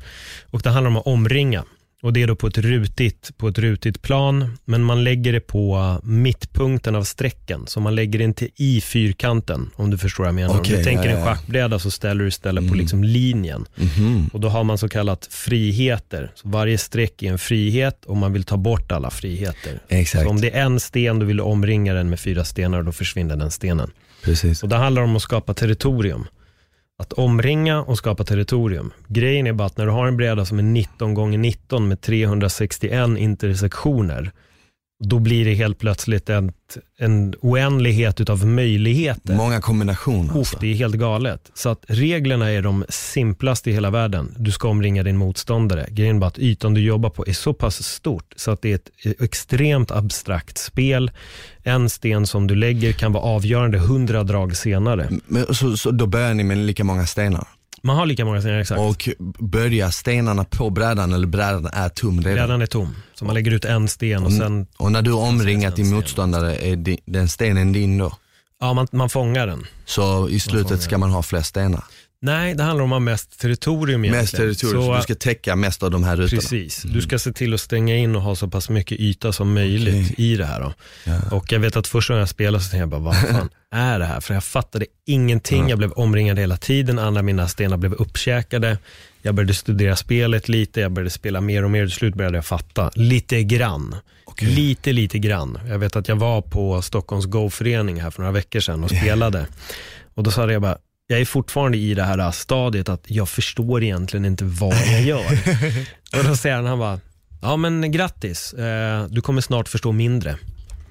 [0.51, 1.63] och det handlar om att omringa.
[2.01, 5.39] Och det är då på ett rutigt, på ett rutigt plan, men man lägger det
[5.39, 7.67] på mittpunkten av strecken.
[7.67, 10.53] Så man lägger det inte i fyrkanten, om du förstår vad jag menar.
[10.53, 11.21] om Okej, du tänker ja, en.
[11.21, 11.25] Mm.
[11.25, 13.65] schackbräda så ställer du istället på liksom linjen.
[13.75, 14.29] Mhm.
[14.33, 16.31] Och då har man så kallat friheter.
[16.35, 19.79] Så varje streck är en frihet och man vill ta bort alla friheter.
[19.87, 20.23] Exakt.
[20.23, 22.85] Så om det är en sten, då vill du omringa den med fyra stenar och
[22.85, 23.91] då försvinner den stenen.
[24.23, 24.63] Precis.
[24.63, 26.25] Och det handlar om att skapa territorium.
[26.99, 28.93] Att omringa och skapa territorium.
[29.07, 32.01] Grejen är bara att när du har en bräda som är 19 gånger 19 med
[32.01, 34.31] 361 intersektioner,
[34.99, 36.51] då blir det helt plötsligt en,
[36.97, 39.35] en oändlighet utav möjligheter.
[39.35, 40.37] Många kombinationer.
[40.37, 40.57] Alltså.
[40.59, 41.51] det är helt galet.
[41.53, 44.35] Så att reglerna är de simplaste i hela världen.
[44.37, 45.87] Du ska omringa din motståndare.
[45.89, 48.71] Grejen är bara att ytan du jobbar på är så pass stort så att det
[48.71, 51.11] är ett extremt abstrakt spel.
[51.63, 55.09] En sten som du lägger kan vara avgörande hundra drag senare.
[55.25, 57.47] Men, så, så då börjar ni med lika många stenar?
[57.81, 58.81] Man har lika många stenar exakt.
[58.81, 59.09] Och
[59.39, 62.33] börjar stenarna på brädan eller brädan är tom redan?
[62.33, 65.21] Brädan är tom, så man lägger ut en sten och sen, Och när du har
[65.27, 68.13] omringat din motståndare, är den stenen din då?
[68.61, 69.65] ja man, man fångar den.
[69.85, 71.83] Så i slutet ska man ha flest stenar?
[72.21, 74.23] Nej, det handlar om att ha mest territorium egentligen.
[74.23, 76.41] Mest territorium, så, Så, du ska täcka mest av de här rutorna?
[76.41, 79.53] Precis, du ska se till att stänga in och ha så pass mycket yta som
[79.53, 80.61] möjligt i det här.
[80.61, 80.73] Då.
[81.35, 83.99] Och jag vet att första gången jag spelade så tänkte jag bara, vad fan är
[83.99, 84.19] det här?
[84.19, 88.77] För jag fattade ingenting, jag blev omringad hela tiden, andra mina stenar blev uppkäkade.
[89.21, 92.45] Jag började studera spelet lite, jag började spela mer och mer, till slut började jag
[92.45, 93.95] fatta lite grann.
[94.41, 95.59] Lite, lite grann.
[95.67, 99.45] Jag vet att jag var på Stockholms Go-förening här för några veckor sedan och spelade.
[100.13, 103.83] Och då sa jag bara, jag är fortfarande i det här stadiet att jag förstår
[103.83, 105.25] egentligen inte vad jag gör.
[106.17, 106.99] och då säger han, han bara,
[107.41, 110.37] ja men grattis, eh, du kommer snart förstå mindre.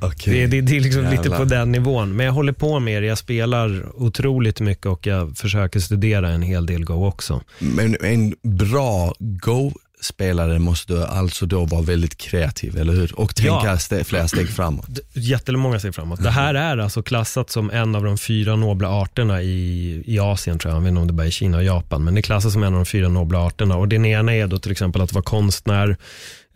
[0.00, 0.34] Okej.
[0.34, 2.16] Det, det, det är liksom lite på den nivån.
[2.16, 6.42] Men jag håller på med det, jag spelar otroligt mycket och jag försöker studera en
[6.42, 7.40] hel del Go också.
[7.58, 13.18] Men en bra Go-spelare måste alltså då vara väldigt kreativ, eller hur?
[13.20, 13.76] Och tänka Ja.
[13.76, 14.88] ste- flera steg framåt.
[15.12, 16.22] Jättemånga steg framåt.
[16.22, 20.58] Det här är alltså klassat som en av de fyra nobla arterna i, i Asien
[20.58, 20.76] tror jag.
[20.76, 22.04] Jag vet inte om det bara är Kina och Japan.
[22.04, 23.76] Men det klassas som en av de fyra nobla arterna.
[23.76, 25.96] Och den ena är då till exempel att vara konstnär,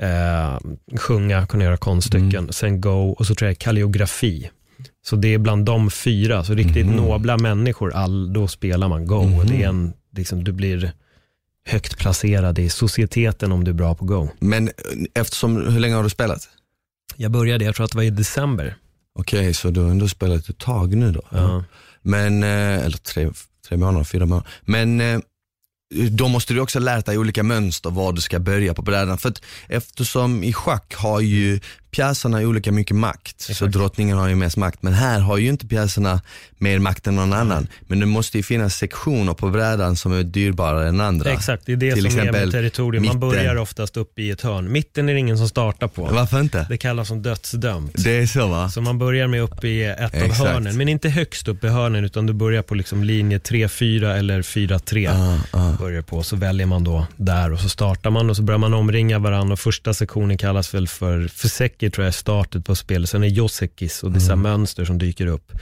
[0.02, 0.58] eh,
[0.96, 4.50] sjunga, kunna göra konststycken, sen go och så tror jag kalligrafi.
[5.04, 9.38] Så det är bland de fyra, så riktigt nobla människor, all, då spelar man go.
[9.38, 10.92] Och det är en, liksom, du blir
[11.66, 14.28] högt placerad i societeten om du är bra på go.
[14.38, 14.74] Men eh,
[15.14, 16.48] eftersom, hur länge har du spelat?
[17.16, 18.76] Jag började, jag tror att det var i december.
[19.18, 21.22] Okej, så du har ändå spelat ett tag nu då?
[21.30, 21.64] Ja.
[22.02, 23.30] Men, eh, eller tre,
[23.68, 24.50] tre månader, fyra månader.
[24.62, 25.20] Men eh,
[26.10, 29.18] då måste du också lära dig olika mönster var du ska börja på brädan.
[29.18, 31.60] För att eftersom i schack har ju
[31.92, 33.72] pjäserna olika mycket makt, så Exakt.
[33.72, 34.82] drottningen har ju mest makt.
[34.82, 36.20] Men här har ju inte pjäserna
[36.58, 37.66] mer makt än någon annan.
[37.86, 41.30] Men det måste ju finnas sektioner på brädan som är dyrbarare än andra.
[41.30, 43.06] Exakt, det är det Till som är med territorium.
[43.06, 44.72] Man börjar oftast uppe i ett hörn.
[44.72, 46.04] Mitten är det ingen som startar på.
[46.04, 46.66] Varför inte?
[46.68, 48.04] Det kallas som dödsdömt.
[48.04, 48.70] Det är så va?
[48.70, 50.38] Så man börjar med uppe i ett av Exakt.
[50.38, 54.42] hörnen, men inte högst upp i hörnen utan du börjar på liksom linje 3-4 eller
[54.42, 55.10] 4-3.
[55.12, 55.76] Ah, ah.
[55.78, 58.74] Börjar på, så väljer man då där och så startar man och så börjar man
[58.74, 61.48] omringa varandra och första sektionen kallas väl för, för
[61.82, 64.42] Seki tror jag är startet på spelet, sen är Josekis och här Mm.
[64.42, 65.52] mönster som dyker upp.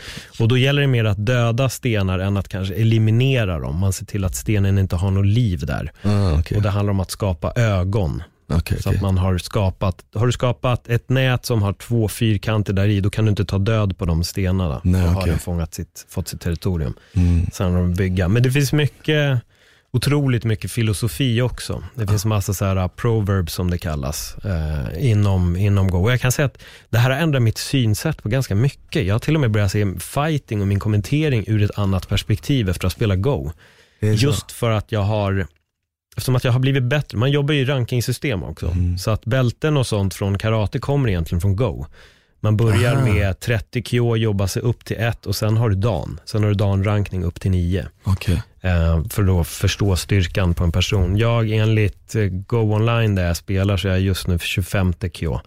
[0.40, 3.76] Och då gäller det mer att döda stenar än att kanske eliminera dem.
[3.78, 5.92] Man ser till att stenen inte har något liv där.
[6.02, 6.56] Ah, okej.
[6.56, 8.22] Och det handlar om att skapa ögon.
[8.52, 8.96] Okej, Så okej.
[8.96, 13.00] att man har skapat, har du skapat ett nät som har två fyrkanter där i,
[13.00, 14.80] då kan du inte ta död på de stenarna.
[14.84, 15.30] Nej, då har okej.
[15.30, 16.94] den fångat sitt, fått sitt territorium.
[17.14, 17.46] Mm.
[17.52, 18.28] Sen har de bygga.
[18.28, 19.40] Men det finns mycket
[19.92, 21.84] otroligt mycket filosofi också.
[21.94, 25.98] Det finns massa så här uh, proverbs som det kallas eh, inom, inom Go.
[26.02, 29.06] Och jag kan säga att det här har ändrat mitt synsätt på ganska mycket.
[29.06, 32.68] Jag har till och med börjat se fighting och min kommentering ur ett annat perspektiv
[32.68, 33.52] efter att ha spelat Go.
[34.00, 35.46] Just för att jag har
[36.16, 38.66] Eftersom att jag har blivit bättre, man jobbar ju i rankingsystem också.
[38.66, 38.98] Mm.
[38.98, 41.86] Så att bälten och sånt från karate kommer egentligen från Go.
[42.40, 43.04] Man börjar Aha.
[43.04, 46.20] med 30 KO, jobbar sig upp till 1 och sen har du dan.
[46.24, 47.86] Sen har du dan-rankning upp till 9.
[48.04, 48.42] Okej.
[48.62, 51.16] Eh, för att då förstå styrkan på en person.
[51.16, 55.40] Jag enligt eh, Go Online där jag spelar så är jag just nu 25 KO.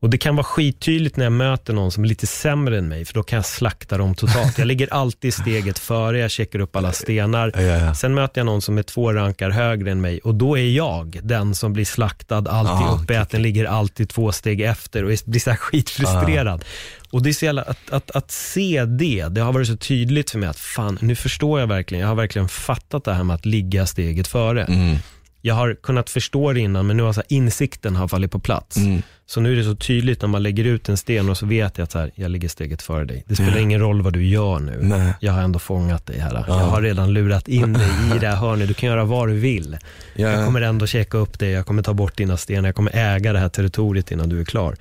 [0.00, 3.04] Och det kan vara skittydligt när jag möter någon som är lite sämre än mig,
[3.04, 4.58] för då kan jag slakta dem totalt.
[4.58, 7.52] Jag ligger alltid steget före, jag checkar upp alla stenar.
[7.54, 7.94] Ja, ja, ja.
[7.94, 11.20] Sen möter jag någon som är två rankar högre än mig och då är jag
[11.22, 15.50] den som blir slaktad, alltid Ah, uppäten, ligger alltid två steg efter och blir så
[15.50, 16.64] här skitfrustrerad.
[17.10, 20.30] Och det är så jävla, att, att, att se det, det har varit så tydligt
[20.30, 23.34] för mig att fan, nu förstår jag verkligen, jag har verkligen fattat det här med
[23.34, 24.64] att ligga steget före.
[24.64, 24.96] Mm.
[25.42, 28.76] Jag har kunnat förstå det innan, men nu har så insikten har fallit på plats.
[28.76, 29.02] Mm.
[29.26, 31.78] Så nu är det så tydligt när man lägger ut en sten och så vet
[31.78, 33.24] jag att så här, jag ligger steget före dig.
[33.26, 34.78] Det spelar ingen roll vad du gör nu.
[34.82, 35.12] Nej.
[35.20, 36.44] Jag har ändå fångat dig här.
[36.46, 38.68] Jag har redan lurat in dig i det här hörnet.
[38.68, 39.76] Du kan göra vad du vill.
[40.14, 40.28] Ja.
[40.28, 43.32] Jag kommer ändå checka upp dig, jag kommer ta bort dina stenar, jag kommer äga
[43.32, 44.76] det här territoriet innan du är klar.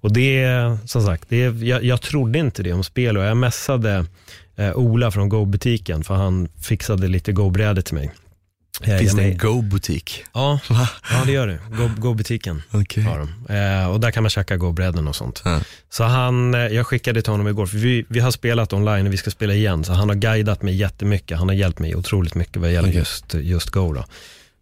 [0.00, 3.24] Och det är, som sagt, det är, jag, jag trodde inte det om spel och
[3.24, 4.06] jag messade
[4.56, 8.12] eh, Ola från Go-butiken för han fixade lite Go-brädor till mig.
[8.80, 10.24] Finns det en Go-butik?
[10.32, 10.88] Ja, ja,
[11.26, 11.58] det gör det.
[11.76, 13.02] Go- Go-butiken Okej.
[13.02, 13.54] har de.
[13.54, 15.42] Eh, och där kan man käka Go-bräden och sånt.
[15.44, 15.60] Ja.
[15.90, 19.12] Så han, eh, jag skickade till honom igår, för vi, vi har spelat online och
[19.12, 21.38] vi ska spela igen, så han har guidat mig jättemycket.
[21.38, 22.98] Han har hjälpt mig otroligt mycket vad gäller Okej.
[22.98, 23.92] just, just Go.
[23.92, 24.04] Då.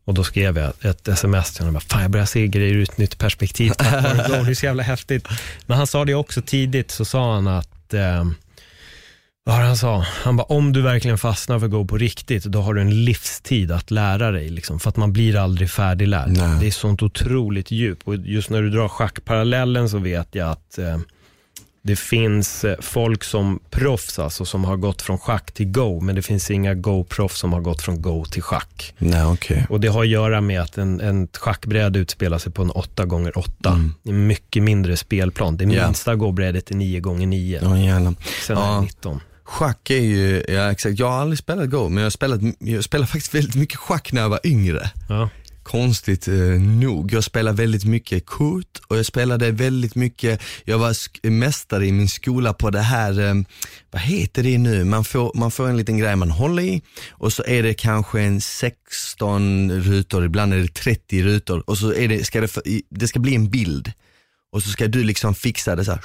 [0.04, 2.82] Och då skrev jag ett sms till honom, bara, fan jag börjar se grejer ur
[2.82, 5.28] ett nytt perspektiv tack vare Go, det är så jävla häftigt.
[5.66, 8.24] Men han sa det också tidigt, så sa han att eh,
[9.58, 10.04] vad han sa?
[10.22, 13.72] Han bara, om du verkligen fastnar för Go på riktigt, då har du en livstid
[13.72, 14.48] att lära dig.
[14.48, 16.30] Liksom, för att man blir aldrig färdiglärd.
[16.30, 16.60] Nej.
[16.60, 17.98] Det är sånt otroligt djup.
[18.04, 20.98] Och just när du drar schackparallellen så vet jag att eh,
[21.82, 26.14] det finns eh, folk som proffs alltså, som har gått från schack till Go, men
[26.14, 28.94] det finns inga Go-proffs som har gått från Go till schack.
[28.98, 29.66] Nej, okej.
[29.68, 33.50] Och det har att göra med att en, en schackbräde utspelar sig på en 8x8.
[33.58, 35.56] Det är en mycket mindre spelplan.
[35.56, 37.58] Det minsta Go-brädet är 9x9.
[37.62, 38.14] Ja, gärna.
[38.46, 39.20] Sen är det 19.
[39.50, 43.06] Schack är ju, ja exakt, jag har aldrig spelat Go, men jag spelat, jag spelade
[43.06, 44.90] faktiskt väldigt mycket schack när jag var yngre.
[45.08, 45.28] Ja.
[45.62, 47.12] Konstigt eh, nog.
[47.12, 51.92] Jag spelade väldigt mycket kort och jag spelade väldigt mycket, jag var sk- mästare i
[51.92, 53.34] min skola på det här, eh,
[53.90, 54.84] vad heter det nu?
[54.84, 58.20] Man får, man får en liten grej man håller i och så är det kanske
[58.20, 62.50] en 16 rutor, ibland är det 30 rutor och så är det, ska det,
[62.90, 63.92] det ska bli en bild.
[64.52, 66.00] Och så ska du liksom fixa det så här.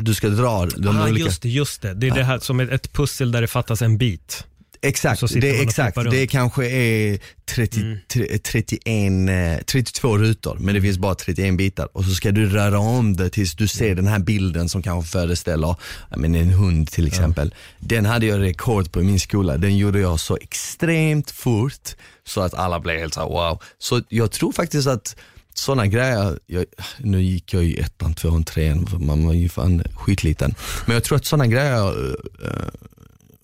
[0.00, 1.94] du ska dra de ah, olika just det, just det.
[1.94, 4.44] Det är det här som ett, ett pussel där det fattas en bit.
[4.82, 5.98] Exakt, det exakt.
[6.10, 7.18] Det kanske är
[7.54, 7.98] 30, Mm.
[8.12, 11.88] tre- 31, eh, 32 rutor, men det finns bara 31 bitar.
[11.92, 13.68] Och så ska du röra om det tills du Mm.
[13.68, 15.66] ser den här bilden som kanske föreställer
[16.10, 17.54] ja, men en hund till exempel.
[17.78, 19.56] Den hade jag rekord på i min skola.
[19.56, 21.94] Den gjorde jag så extremt fort
[22.26, 23.62] så att alla blev helt så här, wow.
[23.78, 25.16] Så jag tror faktiskt att
[25.54, 26.64] sådana grejer, jag,
[26.98, 30.54] nu gick jag ju ettan, tvåan, trean, man var ju fan skitliten.
[30.86, 32.10] Men jag tror att sådana grejer
[32.44, 32.68] eh,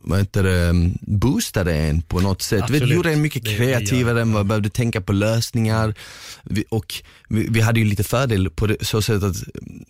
[0.07, 2.59] vad heter det, boostade en på något sätt.
[2.59, 2.95] Vi Absolut.
[2.95, 5.95] gjorde en mycket kreativare, man behövde tänka på lösningar.
[6.43, 6.95] Vi, och
[7.29, 9.85] vi, vi hade ju lite fördel på det så sätt att mm,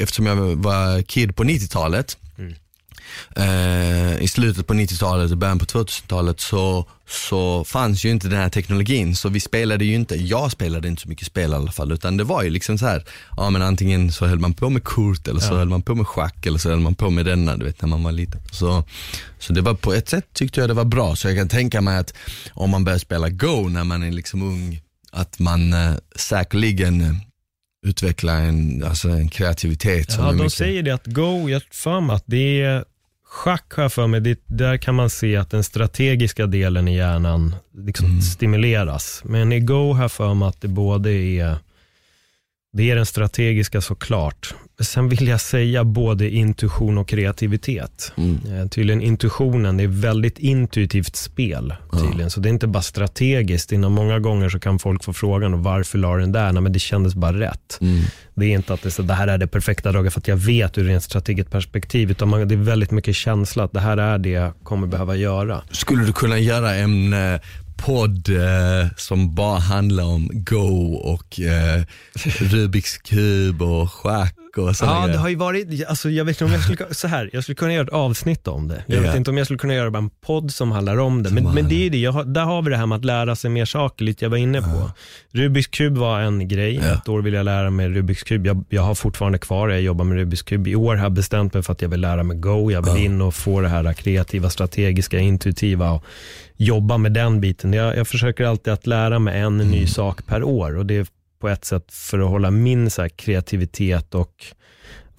[0.00, 2.18] eftersom jag var kid på 90-talet,
[3.36, 8.38] eh, i slutet på 90-talet och början på 2000-talet så, så fanns ju inte den
[8.38, 9.16] här teknologin.
[9.16, 12.16] Så vi spelade ju inte, jag spelade inte så mycket spel i alla fall, utan
[12.16, 13.04] det var ju liksom så här,
[13.36, 16.06] ja men antingen så höll man på med kort eller så höll man på med
[16.06, 18.40] schack eller så höll man på med denna, du vet när man var liten.
[18.52, 18.84] Så,
[19.38, 21.80] så det var på ett sätt tyckte jag det var bra, så jag kan tänka
[21.80, 22.14] mig att
[22.52, 24.80] om man börjar spela Go när man är liksom ung,
[25.12, 27.14] att man eh, säkerligen eh,
[27.86, 30.52] utvecklar en, alltså en kreativitet Ja, de mycket...
[30.52, 32.84] säger det att Go, jag för mig att det är
[33.30, 36.96] schack har jag för mig, det, där kan man se att den strategiska delen i
[36.96, 38.20] hjärnan liksom Mm.
[38.20, 39.22] stimuleras.
[39.24, 41.56] Men i Go har jag för mig att det både är
[42.72, 44.54] det är den strategiska såklart.
[44.80, 48.12] Sen vill jag säga både intuition och kreativitet.
[48.16, 48.60] Mm.
[48.60, 52.30] Eh, tydligen intuitionen, det är väldigt intuitivt spel tydligen.
[52.30, 53.72] Så det är inte bara strategiskt.
[53.72, 56.52] Innan många gånger så kan folk få frågan och varför la den där?
[56.52, 57.78] Nej, men det kändes bara rätt.
[57.80, 58.00] Mm.
[58.34, 60.36] Det är inte att det, så, det här är det perfekta draget för att jag
[60.36, 62.10] vet ur ett strategiskt perspektiv.
[62.10, 65.16] Utan man, det är väldigt mycket känsla att det här är det jag kommer behöva
[65.16, 65.62] göra.
[65.70, 67.40] Skulle du kunna göra en eh,
[67.84, 71.82] podd eh, som bara handlar om Go och eh,
[72.40, 75.18] Rubiks kub och schack och sådana Ja, det grejer.
[75.20, 77.72] har ju varit, alltså jag vet inte om jag skulle, så här, jag skulle kunna
[77.72, 78.84] göra ett avsnitt om det.
[78.86, 79.02] Jag Ja.
[79.02, 81.30] vet inte om jag skulle kunna göra bara en podd som handlar om det.
[81.30, 83.04] Men, men det är ju det, jag har, där har vi det här med att
[83.04, 84.90] lära sig mer saker, lite jag var inne på.
[85.32, 86.82] Rubiks kub var en grej, Ja.
[86.94, 88.46] ett år vill jag lära mig Rubiks kub.
[88.46, 90.68] Jag, jag har fortfarande kvar det, jag jobbar med Rubiks kub.
[90.68, 93.04] I år har jag bestämt mig för att jag vill lära mig Go, jag vill
[93.04, 96.04] in och få det här kreativa, strategiska, intuitiva och
[96.64, 97.72] jobba med den biten.
[97.72, 101.06] Jag, jag försöker alltid att lära mig en ny sak per år och det är
[101.40, 104.44] på ett sätt för att hålla min så kreativitet och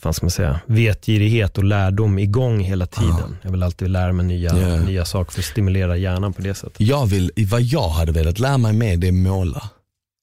[0.03, 3.37] vad ska man säga, vetgirighet och lärdom igång hela tiden.
[3.41, 4.81] Jag vill alltid lära mig nya, Ja.
[4.83, 6.79] nya saker för att stimulera hjärnan på det sättet.
[6.81, 9.63] Jag vill, vad jag hade velat lära mig mer det är måla.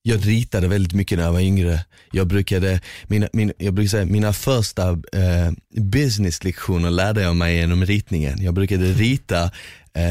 [0.02, 1.84] Jag ritade väldigt mycket när jag var yngre.
[2.12, 5.50] Jag brukade, mina, min, jag brukar säga, mina första eh,
[5.80, 8.42] businesslektioner lärde jag mig genom ritningen.
[8.42, 9.50] Jag brukade rita,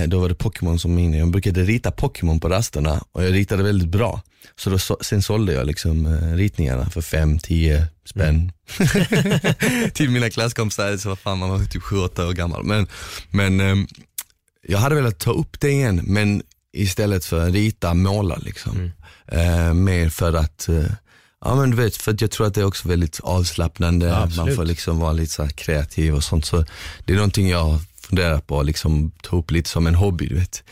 [0.08, 3.64] då var det Pokémon som min, jag brukade rita Pokémon på rasterna och jag ritade
[3.64, 4.22] väldigt bra.
[4.56, 8.52] Så då, sen sålde jag liksom eh, ritningarna för 5-10 spänn.
[9.94, 12.64] Till mina klasskompisar, så vad fan man var typ 7-8 år gammal.
[12.64, 12.88] Men,
[13.30, 13.88] men ehm,
[14.68, 16.42] jag hade velat ta upp det igen, men
[16.74, 18.92] istället för att rita, måla liksom.
[19.28, 20.86] Eh, mer för att, eh,
[21.46, 24.56] ja men du vet, för jag tror att det är också väldigt avslappnande, Ja, man
[24.56, 26.46] får liksom vara lite så kreativ och sånt.
[26.46, 26.66] Så
[27.06, 30.64] det är någonting jag funderar på, liksom ta upp lite som en hobby, du vet.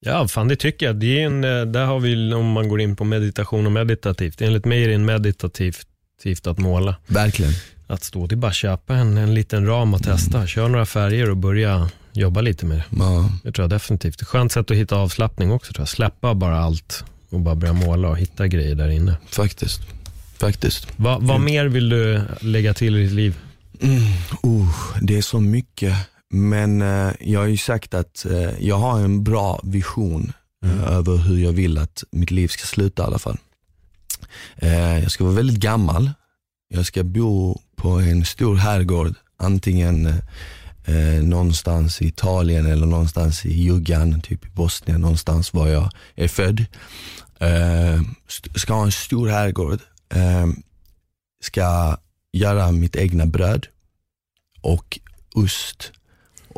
[0.00, 0.96] Ja, fan det tycker jag.
[0.96, 4.40] Det är en, eh, där har vi, om man går in på meditation och meditativt,
[4.40, 5.86] enligt mig är det en meditativt
[6.22, 6.96] tivt att måla.
[7.06, 7.52] Verkligen.
[7.86, 10.46] Att stå, det är bara att köpa en, en liten ram och testa.
[10.46, 12.84] Kör några färger och börja jobba lite med det.
[12.98, 13.30] Ja.
[13.42, 14.22] Det tror jag definitivt.
[14.22, 15.88] Skönt sätt att hitta avslappning också tror jag.
[15.88, 19.16] Släppa bara allt och bara börja måla och hitta grejer där inne.
[19.30, 19.80] Faktiskt.
[20.38, 20.86] Faktiskt.
[20.96, 23.38] Va, vad mer vill du lägga till i ditt liv?
[24.44, 24.70] Uh,
[25.02, 25.94] det är så mycket,
[26.30, 30.32] men eh, jag har ju sagt att eh, jag har en bra vision
[30.64, 33.38] eh, över hur jag vill att mitt liv ska sluta i alla fall.
[34.56, 36.10] Eh, jag ska vara väldigt gammal,
[36.68, 40.16] jag ska bo på en stor herrgård, antingen eh,
[40.84, 46.28] eh, någonstans i Italien eller någonstans i Juggan, typ i Bosnien, någonstans var jag är
[46.28, 46.64] född.
[47.40, 48.02] Eh,
[48.54, 49.80] ska ha en stor herrgård,
[50.14, 50.46] eh,
[51.42, 51.96] ska
[52.32, 53.66] göra mitt egna bröd
[54.60, 54.98] och
[55.34, 55.92] ost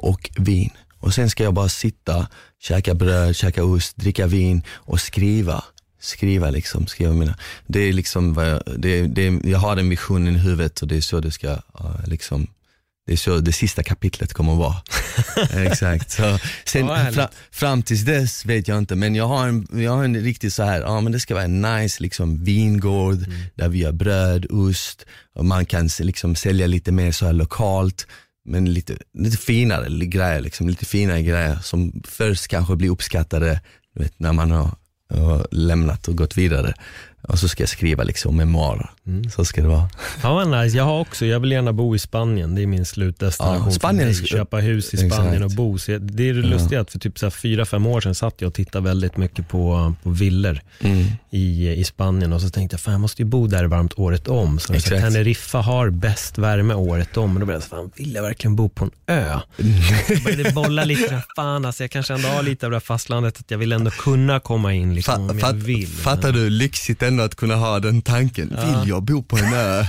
[0.01, 0.71] och vin.
[0.99, 2.29] Och sen ska jag bara sitta,
[2.63, 5.65] käka bröd, käka ost, dricka vin och skriva.
[6.01, 7.39] Skriva liksom, skriva mina.
[7.67, 10.97] Det är liksom vad jag, det, det, jag har den visionen i huvudet och det
[10.97, 11.59] är så det ska
[12.07, 12.47] liksom
[13.07, 14.77] det är så det sista kapitlet kommer att vara.
[15.67, 16.11] Exakt.
[16.11, 19.97] Så, sen, Ja, fra, fram tills dess vet jag inte, men jag har en, jag
[19.97, 23.39] har en riktigt så här, ja men det ska vara en nice liksom, vingård Mm.
[23.55, 28.07] där vi har bröd, ost och man kan liksom, sälja lite mer så här lokalt.
[28.45, 33.61] Men lite, lite finare grejer, liksom, lite finare grejer som först kanske blir uppskattade
[33.95, 34.71] vet, när man har,
[35.15, 36.75] har lämnat och gått vidare.
[37.31, 38.91] Och så ska jag skriva liksom memoarer.
[39.07, 39.31] Mm.
[39.31, 39.89] Så ska det vara.
[40.23, 40.77] Ja, vad nice.
[40.77, 42.55] Jag har också, jag vill gärna bo i Spanien.
[42.55, 43.65] Det är min slutdestination.
[43.65, 45.45] Ja, Spanien Köpa hus i Spanien Exakt.
[45.45, 45.79] och bo.
[45.79, 48.15] Så jag- det är det lustiga att för typ så här fyra, fem år sedan
[48.15, 51.07] satt jag och tittade väldigt mycket på, på villor Mm.
[51.31, 54.29] i, i Spanien och så tänkte jag, fan jag måste ju bo där varmt året
[54.29, 54.59] om.
[54.59, 55.01] Så, så Exakt.
[55.03, 57.35] Teneriffa har bäst värme året om.
[57.35, 59.39] Och då blev jag så fan vill jag verkligen bo på en ö?
[60.09, 63.41] Jag började bolla lite, fan alltså jag kanske ändå har lite av det här fastlandet,
[63.41, 65.87] att jag vill ändå kunna komma in liksom, Fa- om jag vill.
[65.89, 68.49] Fattar du lyxigt ändå att kunna ha den tanken?
[68.49, 69.79] Vill jag bo på en ö?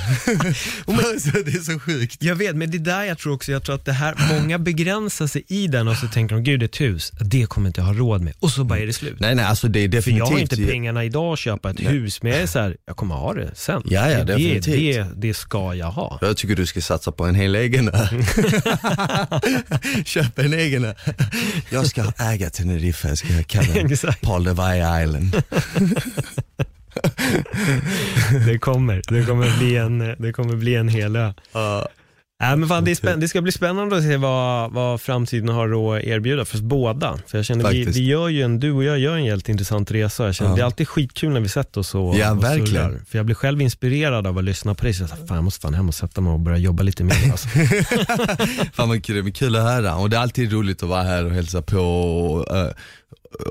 [0.85, 2.23] alltså, det är så sjukt.
[2.23, 4.59] Jag vet, men det är där jag tror också, jag tror att det här, många
[4.59, 7.85] begränsar sig i den och så tänker de, gud ett hus, det kommer inte jag
[7.85, 8.33] ha råd med.
[8.39, 9.19] Och så bara är det slut.
[9.19, 10.19] Nej nej, alltså det är För definitivt.
[10.19, 12.95] jag har inte pengarna idag att köpa ett hus, men jag är så här, jag
[12.95, 13.81] kommer ha det sen.
[13.85, 15.05] Ja, ja, det, definitivt.
[15.15, 16.17] det, det ska jag ha.
[16.21, 18.07] Jag tycker du ska satsa på en hel egen ö.
[20.05, 20.93] Köp en egen ö.
[21.69, 23.97] Jag ska äga Teneriffa, jag ska kalla den.
[24.21, 25.43] Paul de Valle Island.
[28.45, 31.33] Det kommer, det kommer bli en, det kommer bli en hel ö.
[31.55, 31.85] Uh,
[32.41, 35.97] Nej, men fan, det, spänn- det ska bli spännande att se vad, vad framtiden har
[35.97, 37.19] att erbjuda för oss båda.
[37.27, 37.99] För jag känner, vi, Faktiskt.
[37.99, 40.25] vi gör ju en, du och jag gör en helt intressant resa.
[40.25, 40.55] Jag känner, Ja.
[40.55, 42.67] Det är alltid skitkul när vi sätter oss och, Ja, och verkligen.
[42.67, 43.01] surrar.
[43.09, 44.93] För jag blir själv inspirerad av att lyssna på dig.
[44.93, 47.03] Så jag, säger, fan, jag måste fan hem och sätta mig och börja jobba lite
[47.03, 47.31] mer.
[47.31, 47.47] Alltså.
[48.73, 51.31] Fan vad kul, kul att höra och det är alltid roligt att vara här och
[51.31, 52.71] hälsa på och eh,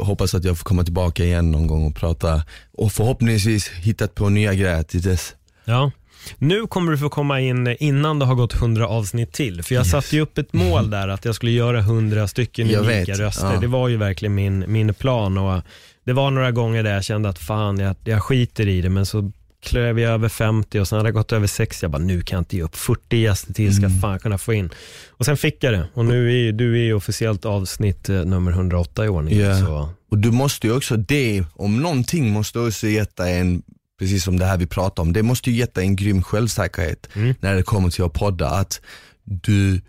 [0.05, 4.29] hoppas att jag får komma tillbaka igen någon gång och prata och förhoppningsvis hittat på
[4.29, 5.35] nya grejer till dess.
[5.65, 5.91] Ja.
[6.39, 9.63] Nu kommer du få komma in innan det har gått 100 avsnitt till.
[9.63, 12.81] För jag satte ju upp ett mål där att jag skulle göra 100 stycken Jag
[12.85, 13.53] unika vet, röster.
[13.55, 13.61] ja.
[13.61, 15.63] Det var ju verkligen min, min plan och
[16.05, 18.89] det var några gånger där jag kände att fan, jag, jag skiter i det.
[18.91, 21.85] Men så klöv jag över 50 och sen hade jag gått över 60.
[21.85, 22.77] Jag bara, nu kan jag inte ge upp.
[22.77, 24.01] 40 gäster till ska Mm.
[24.01, 24.71] fan kunna få in.
[25.11, 25.87] Och sen fick jag det.
[25.95, 29.47] Och nu är ju- du är ju officiellt avsnitt eh, nummer 108 i ordningen.
[29.49, 29.59] Ja.
[29.67, 29.89] Så.
[30.11, 33.63] Och du måste ju också det, om någonting måste också gett dig en
[34.01, 37.09] precis som det här vi pratar om, det måste ju ge dig en grym självsäkerhet
[37.41, 38.51] när det kommer till att podda.
[38.51, 38.81] Att
[39.25, 39.81] du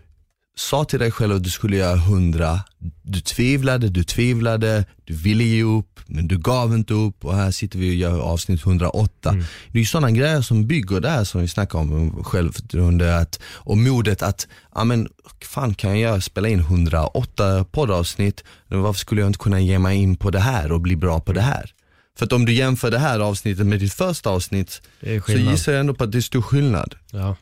[0.56, 2.60] sa till dig själv att du skulle göra 100,
[3.02, 7.50] du tvivlade, du tvivlade, du ville ge upp, men du gav inte upp och här
[7.50, 9.32] sitter vi och gör avsnitt 108.
[9.68, 13.40] Det är ju sådana grejer som bygger det här som vi snackar om, självförtroende att,
[13.44, 15.08] och modet att, ja men
[15.44, 20.16] fan kan jag spela in 108 poddavsnitt, varför skulle jag inte kunna ge mig in
[20.16, 21.72] på det här och bli bra på det här?
[22.18, 24.82] För att om du jämför det här avsnittet med ditt första avsnitt
[25.26, 26.94] så gissar jag ändå på att det är stor skillnad.
[27.10, 27.36] Ja.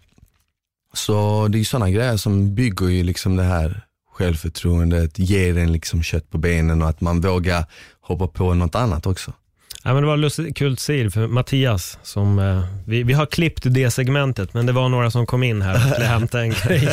[0.95, 6.03] Så det är sådana grejer som bygger ju liksom det här självförtroendet, ger en liksom
[6.03, 7.65] kött på benen och att man vågar
[8.01, 9.33] hoppa på något annat också.
[9.83, 13.27] Ja, men det var lustigt, kul att se för Mattias, som, eh, vi, vi har
[13.27, 16.51] klippt det segmentet, men det var några som kom in här och skulle hämta en
[16.51, 16.89] grej.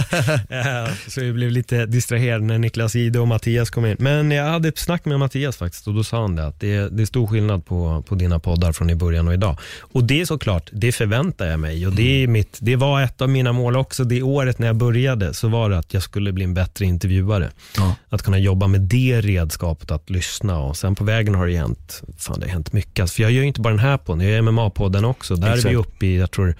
[0.49, 3.95] Eh, så vi blev lite distraherade när Niklas Jihde och Mattias kom in.
[3.99, 6.89] Men jag hade ett snack med Mattias faktiskt och då sa han det, att det,
[6.89, 9.57] det är stor skillnad på, på dina poddar från i början och idag.
[9.79, 13.21] Och det är såklart, det förväntar jag mig och det, är mitt, det var ett
[13.21, 14.03] av mina mål också.
[14.03, 17.49] Det året när jag började så var det att jag skulle bli en bättre intervjuare.
[17.77, 17.95] Ja.
[18.09, 22.01] Att kunna jobba med det redskapet, att lyssna och sen på vägen har det hänt,
[22.17, 22.99] fan det har hänt mycket.
[23.03, 25.35] Alltså, För jag gör ju inte bara den här podden, jag gör MMA-podden också.
[25.35, 25.71] Där är Exakt.
[25.71, 26.55] vi uppe i, jag tror,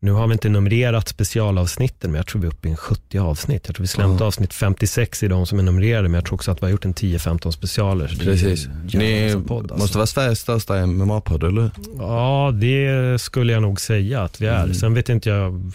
[0.00, 3.18] nu har vi inte numrerat specialavsnitten, men jag tror vi är uppe i en 70
[3.18, 3.62] avsnitt.
[3.66, 6.50] Jag tror vi släppte avsnitt 56 i de som är numrerade, men jag tror också
[6.50, 8.16] att vi har gjort en 10-15 specialer.
[8.18, 8.68] Det är Precis.
[8.94, 9.76] Ni podd, alltså.
[9.78, 11.70] måste vara Sveriges största MMA-podd, eller?
[11.98, 14.62] Ja, det skulle jag nog säga att vi är.
[14.64, 14.74] Mm.
[14.74, 15.72] Sen vet inte jag,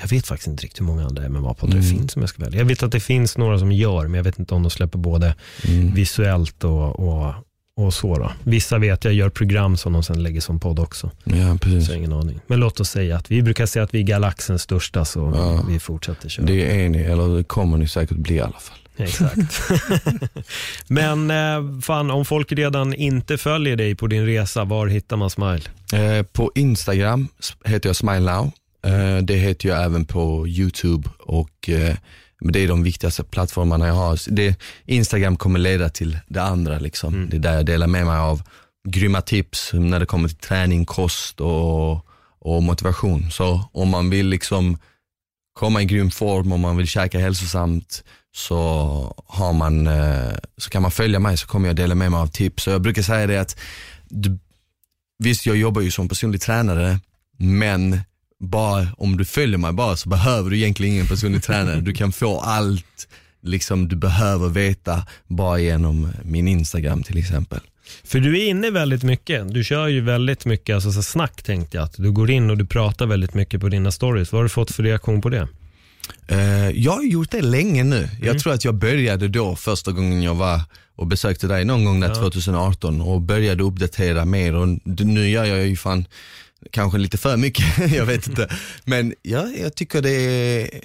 [0.00, 1.96] jag vet faktiskt inte riktigt hur många andra MMA-poddar det Mm.
[1.98, 2.58] finns om jag ska välja.
[2.58, 4.98] Jag vet att det finns några som gör, men jag vet inte om de släpper
[4.98, 5.34] både
[5.68, 5.94] Mm.
[5.94, 7.34] visuellt och, och,
[7.78, 8.18] och så.
[8.18, 8.32] Då.
[8.44, 11.10] Vissa vet jag gör program som de sen lägger som podd också.
[11.24, 11.88] Ja, Så jag precis.
[11.88, 12.40] har ingen aning.
[12.46, 15.64] Men låt oss säga att vi brukar säga att vi är galaxens största, så Ja.
[15.68, 16.46] vi fortsätter köra.
[16.46, 18.78] Det är ni, eller det kommer ni säkert bli i alla fall.
[18.96, 19.38] Exakt.
[20.88, 25.30] Men eh, fan, om folk redan inte följer dig på din resa, var hittar man
[25.30, 25.60] Smile?
[25.92, 27.28] Eh, på Instagram
[27.64, 28.50] heter jag Smile Now.
[28.86, 31.96] Eh, det heter jag även på YouTube och eh,
[32.40, 34.18] men det är de viktigaste plattformarna jag har.
[34.30, 36.78] Det, Instagram kommer leda till det andra.
[36.78, 37.28] Liksom.
[37.30, 38.42] Det är där jag delar med mig av
[38.88, 42.06] grymma tips när det kommer till träning, kost och,
[42.38, 43.30] och motivation.
[43.30, 44.78] Så om man vill liksom
[45.52, 48.04] komma i grym form, om man vill käka hälsosamt
[48.36, 48.56] så,
[49.26, 52.26] har man, eh, så kan man följa mig så kommer jag dela med mig av
[52.26, 52.62] tips.
[52.62, 53.60] Så jag brukar säga det att
[55.18, 57.00] visst jag jobbar ju som personlig tränare
[57.38, 58.00] men
[58.40, 61.80] bara om du följer mig bara så behöver du egentligen ingen personlig tränare.
[61.80, 63.08] Du kan få allt
[63.42, 67.60] liksom du behöver veta bara genom min Instagram till exempel.
[68.04, 69.54] För du är inne väldigt mycket.
[69.54, 71.84] Du kör ju väldigt mycket alltså, så snack tänkte jag.
[71.84, 74.32] Att du går in och du pratar väldigt mycket på dina stories.
[74.32, 75.48] Vad har du fått för reaktion på det?
[76.28, 78.08] Eh, jag har gjort det länge nu.
[78.22, 80.60] Jag tror att jag började då första gången jag var
[80.96, 85.66] och besökte dig någon gång där 2018 och började uppdatera mer och nu gör jag
[85.66, 86.04] ju fan
[86.70, 88.48] kanske lite för mycket, jag vet inte.
[88.84, 90.80] Men ja, jag tycker det är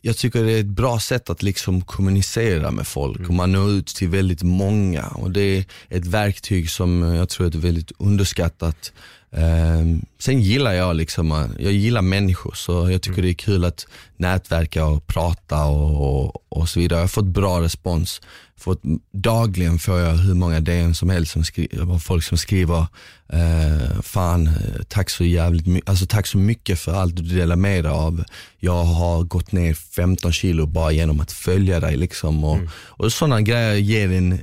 [0.00, 3.70] jag tycker det är ett bra sätt att liksom kommunicera med folk och man når
[3.70, 8.92] ut till väldigt många och det är ett verktyg som jag tror är väldigt underskattat.
[9.30, 13.86] Ehm, sen gillar jag liksom, jag gillar människor så jag tycker det är kul att
[14.16, 16.98] nätverka och prata och, och, och så vidare.
[16.98, 18.20] Jag har fått bra respons.
[18.58, 18.82] Fått,
[19.12, 22.86] dagligen får jag hur många DM som helst som skriver, folk som skriver
[23.32, 24.50] eh, fan
[24.88, 28.24] tack så jävligt alltså tack så mycket för allt du delar med dig av.
[28.58, 33.40] Jag har gått ner 15 kilo bara genom att följa dig liksom och, och sådana
[33.40, 34.38] grejer ger en,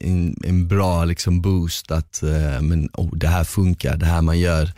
[0.00, 4.38] en, en bra liksom boost att eh, men, oh, det här funkar, det här man
[4.38, 4.70] gör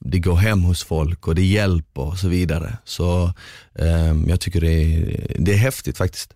[0.00, 2.78] det går hem hos folk och det hjälper och så vidare.
[2.84, 3.32] Så
[3.74, 6.34] eh, jag tycker det är, det är häftigt faktiskt.